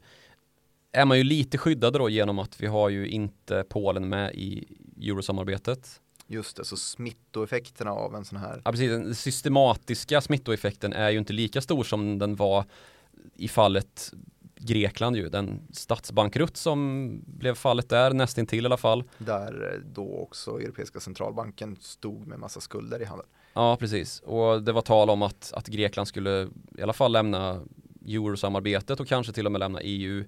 [0.92, 4.78] är man ju lite skyddad då genom att vi har ju inte Polen med i
[5.02, 6.00] eurosamarbetet.
[6.26, 8.62] Just det, så smittoeffekterna av en sån här.
[8.64, 8.90] Ja, precis.
[8.90, 12.64] Den systematiska smittoeffekten är ju inte lika stor som den var
[13.34, 14.12] i fallet
[14.62, 19.04] Grekland ju, den statsbankrutt som blev fallet där nästintill i alla fall.
[19.18, 23.28] Där eh, då också Europeiska centralbanken stod med massa skulder i handeln.
[23.54, 24.20] Ja, precis.
[24.20, 26.48] Och det var tal om att, att Grekland skulle
[26.78, 27.60] i alla fall lämna
[28.06, 30.24] eurosamarbetet och kanske till och med lämna EU.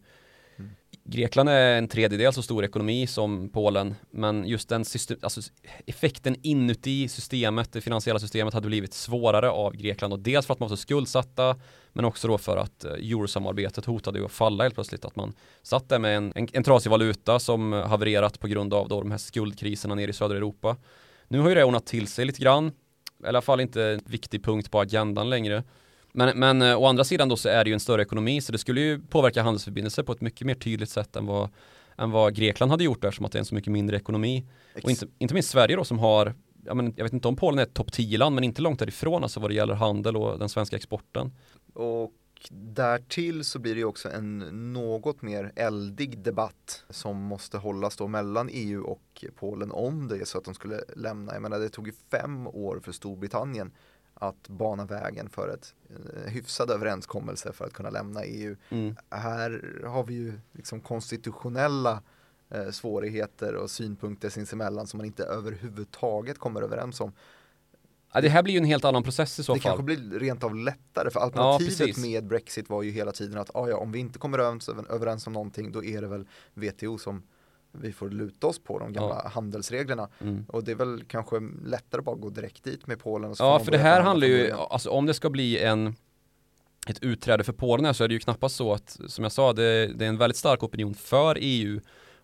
[1.06, 5.40] Grekland är en tredjedel så stor ekonomi som Polen, men just den system, alltså
[5.86, 10.60] effekten inuti systemet, det finansiella systemet hade blivit svårare av Grekland och dels för att
[10.60, 11.56] man var så skuldsatta,
[11.92, 15.34] men också då för att eh, eurosamarbetet hotade ju att falla helt plötsligt, att man
[15.62, 19.10] satt där med en, en, en trasig valuta som havererat på grund av då de
[19.10, 20.76] här skuldkriserna nere i södra Europa.
[21.28, 22.72] Nu har ju det ordnat till sig lite grann,
[23.24, 25.62] i alla fall inte en viktig punkt på agendan längre.
[26.16, 28.52] Men, men eh, å andra sidan då så är det ju en större ekonomi så
[28.52, 31.48] det skulle ju påverka handelsförbindelser på ett mycket mer tydligt sätt än vad,
[31.98, 34.46] än vad Grekland hade gjort eftersom att det är en så mycket mindre ekonomi.
[34.74, 37.36] Ex och inte, inte minst Sverige då som har, ja, men, jag vet inte om
[37.36, 40.38] Polen är ett topp 10-land men inte långt därifrån alltså vad det gäller handel och
[40.38, 41.32] den svenska exporten.
[41.74, 42.12] Och
[42.50, 44.38] därtill så blir det ju också en
[44.72, 50.24] något mer eldig debatt som måste hållas då mellan EU och Polen om det är
[50.24, 51.32] så att de skulle lämna.
[51.32, 53.72] Jag menar det tog ju fem år för Storbritannien
[54.14, 58.56] att bana vägen för ett eh, hyfsad överenskommelse för att kunna lämna EU.
[58.68, 58.96] Mm.
[59.10, 62.02] Här har vi ju liksom konstitutionella
[62.50, 67.12] eh, svårigheter och synpunkter sinsemellan som man inte överhuvudtaget kommer överens om.
[68.12, 69.78] Ja, det här blir ju en helt annan process i så det fall.
[69.78, 73.38] Det kanske blir rent av lättare för alternativet ja, med Brexit var ju hela tiden
[73.38, 76.26] att ah, ja, om vi inte kommer överens, överens om någonting då är det väl
[76.54, 77.22] WTO som
[77.80, 79.28] vi får luta oss på de gamla ja.
[79.28, 80.08] handelsreglerna.
[80.20, 80.44] Mm.
[80.48, 83.30] Och det är väl kanske lättare att bara gå direkt dit med Polen.
[83.30, 85.94] Och ja, för det här handlar ju, alltså om det ska bli en
[86.86, 89.52] ett utträde för Polen här så är det ju knappast så att, som jag sa,
[89.52, 91.80] det, det är en väldigt stark opinion för EU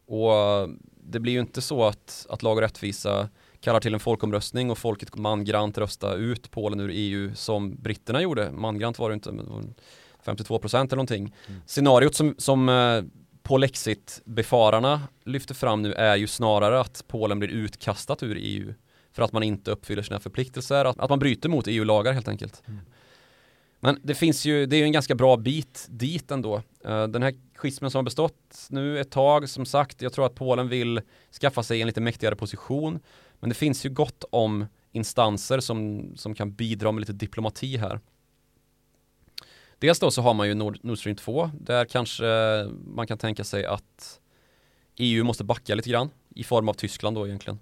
[0.07, 0.69] och
[1.03, 3.29] det blir ju inte så att, att lag och rättvisa
[3.61, 8.51] kallar till en folkomröstning och folket mangrant rösta ut Polen ur EU som britterna gjorde.
[8.51, 9.75] Mangrant var det inte, men
[10.23, 11.35] 52 procent eller någonting.
[11.49, 11.61] Mm.
[11.67, 13.03] Scenariot som, som eh,
[13.43, 18.75] Polexit-befararna lyfter fram nu är ju snarare att Polen blir utkastat ur EU
[19.13, 22.63] för att man inte uppfyller sina förpliktelser, att, att man bryter mot EU-lagar helt enkelt.
[22.67, 22.81] Mm.
[23.81, 26.57] Men det finns ju, det är ju en ganska bra bit dit ändå.
[26.87, 30.35] Uh, den här schismen som har bestått nu ett tag, som sagt, jag tror att
[30.35, 31.01] Polen vill
[31.41, 33.01] skaffa sig en lite mäktigare position.
[33.41, 38.01] Men det finns ju gott om instanser som, som kan bidra med lite diplomati här.
[39.81, 42.25] Dels då så har man ju Nord, Nord Stream 2 där kanske
[42.87, 44.21] man kan tänka sig att
[44.97, 47.59] EU måste backa lite grann i form av Tyskland då egentligen.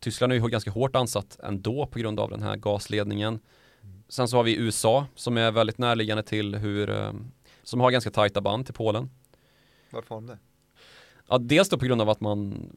[0.00, 3.40] Tyskland är ju ganska hårt ansatt ändå på grund av den här gasledningen.
[4.08, 7.12] Sen så har vi USA som är väldigt närliggande till hur, eh,
[7.62, 9.10] som har ganska tajta band till Polen.
[9.90, 10.38] Varför har de det?
[11.28, 12.70] Ja, dels då på grund av att man,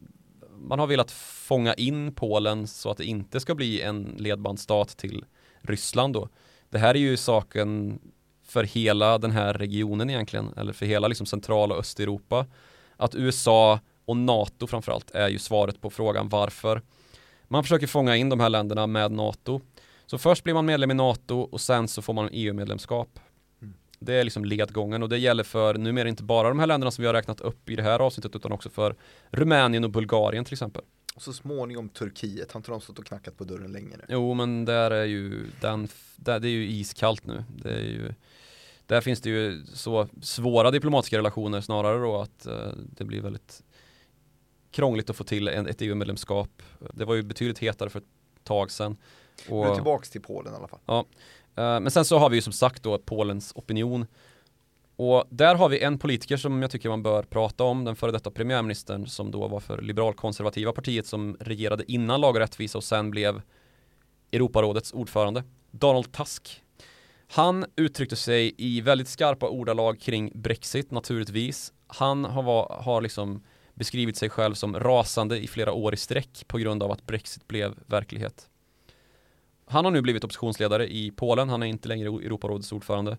[0.57, 5.25] man har velat fånga in Polen så att det inte ska bli en ledbandstat till
[5.61, 6.29] Ryssland då.
[6.69, 7.99] Det här är ju saken
[8.45, 12.45] för hela den här regionen egentligen, eller för hela liksom central och östeuropa.
[12.97, 16.81] Att USA och NATO framförallt är ju svaret på frågan varför.
[17.47, 19.61] Man försöker fånga in de här länderna med NATO.
[20.05, 23.19] Så först blir man medlem i NATO och sen så får man EU-medlemskap.
[23.61, 23.73] Mm.
[23.99, 27.01] Det är liksom ledgången och det gäller för numera inte bara de här länderna som
[27.01, 28.95] vi har räknat upp i det här avsnittet utan också för
[29.29, 30.83] Rumänien och Bulgarien till exempel.
[31.15, 34.03] Och så småningom Turkiet, har inte de stått och knackat på dörren länge nu?
[34.09, 37.43] Jo men där är ju den, där, det är ju iskallt nu.
[37.63, 38.13] Det är ju
[38.87, 43.63] där finns det ju så svåra diplomatiska relationer snarare då att eh, det blir väldigt
[44.71, 46.61] krångligt att få till en, ett EU-medlemskap.
[46.93, 48.05] Det var ju betydligt hetare för ett
[48.43, 48.97] tag sedan.
[49.49, 50.79] Och, nu tillbaks till Polen i alla fall.
[50.85, 51.05] Ja,
[51.55, 54.07] eh, men sen så har vi ju som sagt då Polens opinion.
[54.95, 58.11] Och där har vi en politiker som jag tycker man bör prata om, den före
[58.11, 62.83] detta premiärministern som då var för liberalkonservativa partiet som regerade innan lag och rättvisa och
[62.83, 63.41] sen blev
[64.31, 65.43] Europarådets ordförande.
[65.71, 66.61] Donald Tusk
[67.27, 71.73] Han uttryckte sig i väldigt skarpa ordalag kring Brexit naturligtvis.
[71.87, 73.43] Han har, har liksom
[73.73, 77.47] beskrivit sig själv som rasande i flera år i sträck på grund av att Brexit
[77.47, 78.49] blev verklighet.
[79.67, 83.17] Han har nu blivit oppositionsledare i Polen, han är inte längre Europarådets ordförande.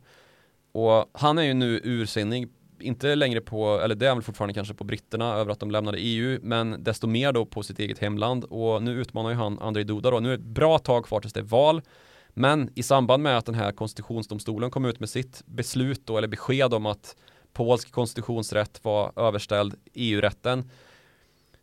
[0.76, 2.48] Och han är ju nu ursinnig,
[2.80, 5.98] inte längre på, eller det är väl fortfarande kanske på britterna över att de lämnade
[5.98, 8.44] EU, men desto mer då på sitt eget hemland.
[8.44, 10.20] Och nu utmanar ju han Andrei Duda då.
[10.20, 11.82] Nu är det ett bra tag kvar tills det är val.
[12.28, 16.28] Men i samband med att den här konstitutionsdomstolen kom ut med sitt beslut då, eller
[16.28, 17.16] besked om att
[17.52, 20.70] polsk konstitutionsrätt var överställd EU-rätten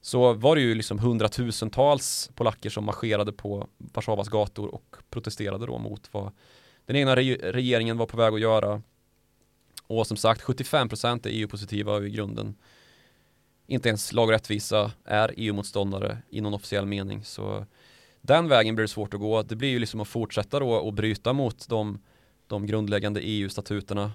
[0.02, 5.78] så var det ju liksom hundratusentals polacker som marscherade på Warszawas gator och protesterade då
[5.78, 6.32] mot vad
[6.86, 8.82] den egna re regeringen var på väg att göra.
[10.00, 12.56] Och som sagt 75% är EU-positiva och i grunden
[13.68, 17.24] inte ens lag och rättvisa är EU-motståndare i någon officiell mening.
[17.24, 17.66] Så
[18.22, 19.44] den vägen blir det svårt att gå.
[19.44, 22.00] Det blir ju liksom att fortsätta då och bryta mot de,
[22.48, 24.12] de grundläggande EU-statuterna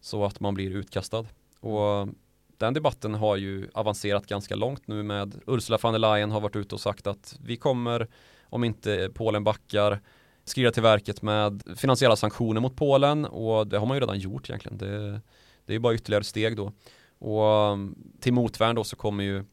[0.00, 1.26] så att man blir utkastad.
[1.60, 2.08] Och
[2.56, 6.56] den debatten har ju avancerat ganska långt nu med Ursula von der Leyen har varit
[6.56, 8.08] ute och sagt att vi kommer,
[8.42, 10.00] om inte Polen backar,
[10.48, 14.50] skriva till verket med finansiella sanktioner mot Polen och det har man ju redan gjort
[14.50, 14.78] egentligen.
[14.78, 15.20] Det,
[15.64, 16.72] det är bara ytterligare steg då.
[17.18, 19.44] Och um, till motvärn då så kommer ju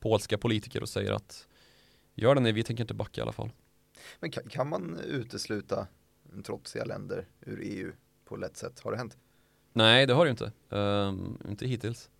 [0.00, 1.46] polska politiker och säger att
[2.14, 3.50] gör det ni, vi tänker inte backa i alla fall.
[4.20, 5.86] Men kan, kan man utesluta
[6.44, 7.92] trotsiga länder ur EU
[8.24, 8.80] på lätt sätt?
[8.80, 9.16] Har det hänt?
[9.72, 10.52] Nej, det har det ju inte.
[10.76, 12.10] Um, inte hittills.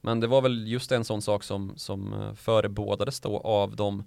[0.00, 4.04] Men det var väl just en sån sak som, som uh, förebådades då av de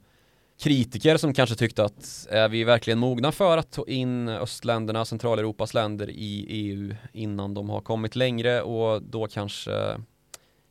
[0.60, 5.74] kritiker som kanske tyckte att är vi verkligen mogna för att ta in östländerna, Centraleuropas
[5.74, 9.98] länder i EU innan de har kommit längre och då kanske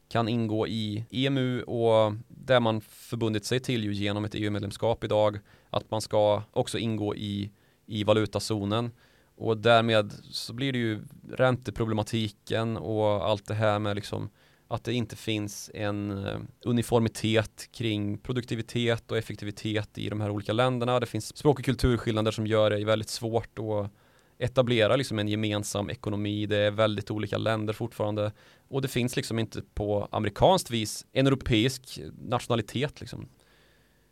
[0.08, 5.38] kan ingå i EMU och det man förbundit sig till ju genom ett EU-medlemskap idag
[5.70, 7.50] att man ska också ingå i,
[7.86, 8.90] i valutazonen.
[9.36, 11.00] Och därmed så blir det ju
[11.32, 14.30] ränteproblematiken och allt det här med liksom
[14.72, 20.52] att det inte finns en eh, uniformitet kring produktivitet och effektivitet i de här olika
[20.52, 21.00] länderna.
[21.00, 23.90] Det finns språk och kulturskillnader som gör det väldigt svårt att
[24.38, 26.46] etablera liksom en gemensam ekonomi.
[26.46, 28.32] Det är väldigt olika länder fortfarande
[28.68, 33.00] och det finns liksom inte på amerikanskt vis en europeisk nationalitet.
[33.00, 33.28] Liksom.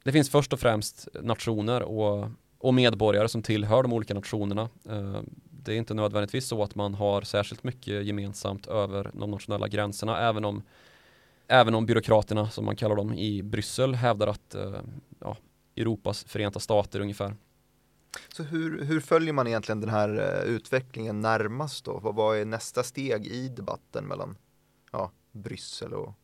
[0.05, 4.69] Det finns först och främst nationer och, och medborgare som tillhör de olika nationerna.
[4.89, 5.21] Eh,
[5.61, 9.69] Eh, det är inte nödvändigtvis så att man har särskilt mycket gemensamt över de nationella
[9.69, 10.63] gränserna även om
[11.49, 14.81] även om byråkraterna som man kallar dem i Bryssel hävdar att eh,
[15.21, 15.37] ja,
[15.77, 17.37] Europas förenta stater ungefär.
[18.37, 21.99] Så hur, hur följer man egentligen den här uh, utvecklingen närmast då?
[21.99, 24.37] Vad, vad är nästa steg i debatten mellan
[24.93, 26.15] ja, Bryssel och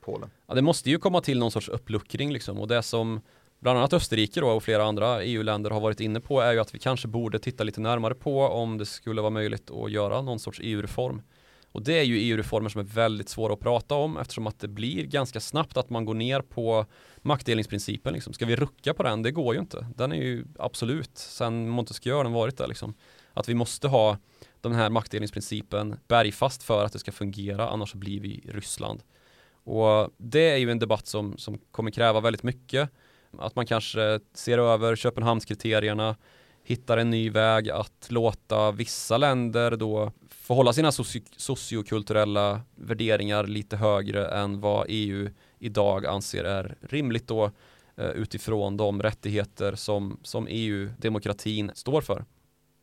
[0.00, 0.30] Polen?
[0.46, 3.20] Ja, det måste ju komma till någon sorts uppluckring liksom och det som
[3.58, 6.74] bland annat Österrike då och flera andra EU-länder har varit inne på är ju att
[6.74, 10.38] vi kanske borde titta lite närmare på om det skulle vara möjligt att göra någon
[10.38, 11.22] sorts EU-reform.
[11.76, 14.68] Och det är ju EU-reformer som är väldigt svåra att prata om eftersom att det
[14.68, 16.86] blir ganska snabbt att man går ner på
[17.16, 18.12] maktdelningsprincipen.
[18.12, 18.32] Liksom.
[18.32, 19.22] Ska vi rucka på den?
[19.22, 19.86] Det går ju inte.
[19.96, 22.94] Den är ju absolut, sen Montesquieu har den varit där liksom.
[23.32, 24.18] Att vi måste ha
[24.60, 29.02] den här maktdelningsprincipen bergfast för att det ska fungera, annars blir vi Ryssland.
[29.64, 32.90] Och det är ju en debatt som, som kommer kräva väldigt mycket
[33.40, 36.16] att man kanske ser över Köpenhamnskriterierna,
[36.64, 43.76] hittar en ny väg att låta vissa länder då förhålla sina soci sociokulturella värderingar lite
[43.76, 47.50] högre än vad EU idag anser är rimligt då
[47.96, 52.24] eh, utifrån de rättigheter som, som EU-demokratin står för.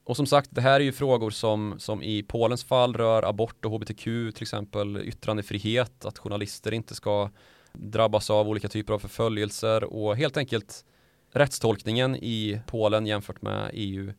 [0.05, 3.65] Och som sagt, det här är ju frågor som, som i Polens fall rör abort
[3.65, 7.29] och hbtq, till exempel yttrandefrihet, att journalister inte ska
[7.73, 10.85] drabbas av olika typer av förföljelser och helt enkelt
[11.31, 14.13] rättstolkningen i Polen jämfört med EU.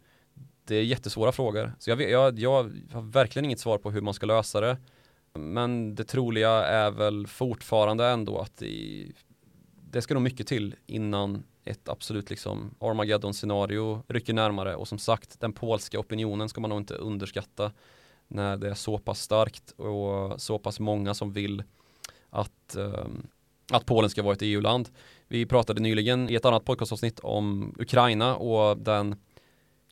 [0.65, 1.73] Det är jättesvåra frågor.
[1.79, 4.77] Så jag, jag, jag har verkligen inget svar på hur man ska lösa det.
[5.35, 9.07] Men det troliga är väl fortfarande ändå att det,
[9.91, 15.41] det ska nog mycket till innan ett absolut liksom Armageddon-scenario rycker närmare och som sagt
[15.41, 17.73] den polska opinionen ska man nog inte underskatta
[18.29, 21.63] när det är så pass starkt och så pass många som vill
[22.31, 23.27] att um,
[23.73, 24.89] att Polen ska vara ett EU-land.
[25.29, 29.17] Vi pratade nyligen i ett annat podcastavsnitt om Ukraina och den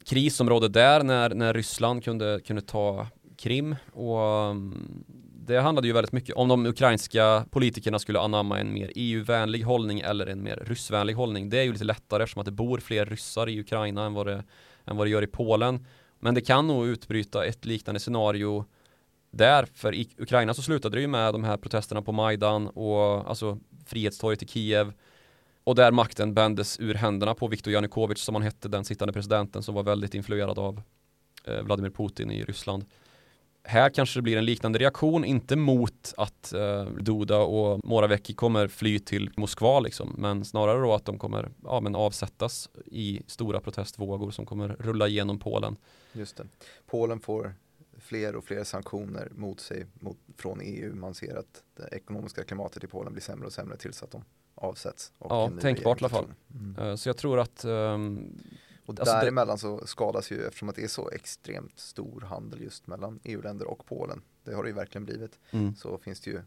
[0.05, 3.07] kris som rådde där när, när Ryssland kunde, kunde ta
[3.37, 4.21] Krim och
[4.51, 5.05] mm,
[5.47, 10.01] det handlade ju väldigt mycket om de ukrainska politikerna skulle anamma en mer EU-vänlig hållning
[10.01, 11.51] eller en mer ryssvänlig hållning.
[11.51, 14.27] Det är ju lite lättare eftersom att det bor fler ryssar i Ukraina än vad
[14.27, 14.45] det,
[14.85, 15.87] än vad det gör i Polen.
[16.21, 18.65] Men det kan nog utbryta ett liknande scenario
[19.33, 23.29] där, för i Ukraina så slutade det ju med de här protesterna på Majdan och
[23.29, 24.93] alltså Frihetstorget i Kiev
[25.65, 29.63] och där makten bändes ur händerna på Viktor Janukovic som han hette, den sittande presidenten
[29.63, 30.83] som var väldigt influerad av
[31.45, 32.85] eh, Vladimir Putin i Ryssland.
[33.65, 38.69] Här kanske det blir en liknande reaktion, inte mot att eh, Duda och Moravecki kommer
[38.69, 43.61] fly till Moskva liksom, men snarare då att de kommer ja, men avsättas i stora
[43.61, 45.77] protestvågor som kommer rulla igenom Polen.
[46.13, 46.45] Just det.
[46.87, 47.55] Polen får
[48.13, 50.95] fler och fler sanktioner mot sig mot, från EU.
[50.95, 54.25] Man ser att det ekonomiska klimatet i Polen blir sämre och sämre tills att de
[54.55, 55.13] avsätts.
[55.19, 56.35] ja, tänkbart i alla fall.
[56.55, 56.97] Mm.
[56.99, 58.41] Så jag tror att um,
[58.87, 59.61] och alltså däremellan det...
[59.61, 63.87] så skadas ju eftersom att det är så extremt stor handel just mellan EU-länder och
[63.87, 64.23] Polen.
[64.45, 65.39] Det har det ju verkligen blivit.
[65.51, 65.75] Mm.
[65.75, 66.41] Så finns det ju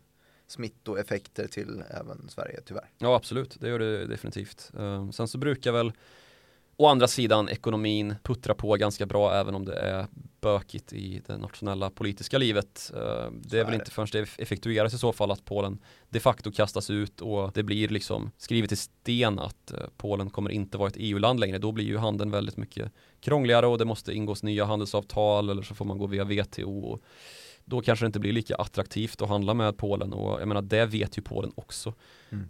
[0.47, 2.89] smittoeffekter till även Sverige tyvärr.
[2.97, 4.71] Ja absolut, det gör det definitivt.
[4.79, 5.93] Uh, sen så brukar väl
[6.77, 10.07] Å andra sidan ekonomin puttrar på ganska bra även om det är
[10.41, 12.91] bökigt i det nationella politiska livet.
[12.93, 16.51] Eh, det är, väl inte förrän det effektueras i så fall att Polen de facto
[16.51, 20.89] kastas ut och det blir liksom skrivet i sten att eh, Polen kommer inte vara
[20.89, 21.57] ett EU-land längre.
[21.57, 25.75] Då blir ju handeln väldigt mycket krångligare och det måste ingås nya handelsavtal eller så
[25.75, 26.99] får man gå via WTO.
[27.65, 30.85] Då kanske det inte blir lika attraktivt att handla med Polen och jag menar det
[30.85, 31.93] vet ju Polen också.
[32.29, 32.49] Mm.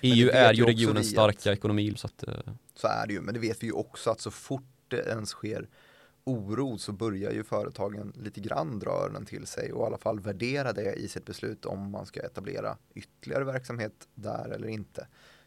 [0.00, 1.94] EU är ju regionens starka ekonomi.
[1.96, 2.34] Så, att, eh,
[2.74, 5.30] så är det ju, men det vet vi ju också att så fort det ens
[5.30, 5.68] sker
[6.24, 10.20] oro så börjar ju företagen lite grann dra öronen till sig och i alla fall
[10.20, 15.06] värdera det i sitt beslut om man ska etablera ytterligare verksamhet där eller inte.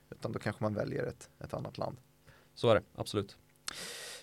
[0.09, 1.97] Utan då kanske man väljer ett, ett annat land.
[2.55, 3.38] Så är det, absolut.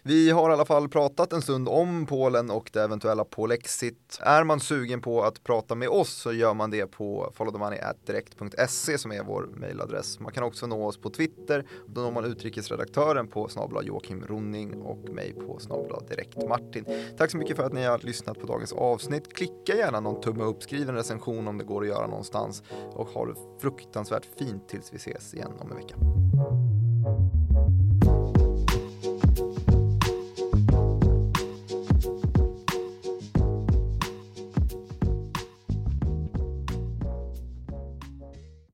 [0.06, 4.18] Vi har i alla fall pratat en stund om Polen och det eventuella Polexit.
[4.20, 9.12] Är man sugen på att prata med oss så gör man det på followthemoney.direkt.se som
[9.12, 10.20] är vår mejladress.
[10.20, 11.66] Man kan också nå oss på Twitter.
[11.86, 16.84] Då når man utrikesredaktören på snabla Joakim Ronning och mig på snabla direkt Martin.
[17.18, 19.34] Tack så mycket för att ni har lyssnat på dagens avsnitt.
[19.34, 23.08] Klicka gärna någon tumme upp, skriv en recension om det går att göra någonstans och
[23.08, 25.96] ha det fruktansvärt fint tills vi ses igen om en vecka.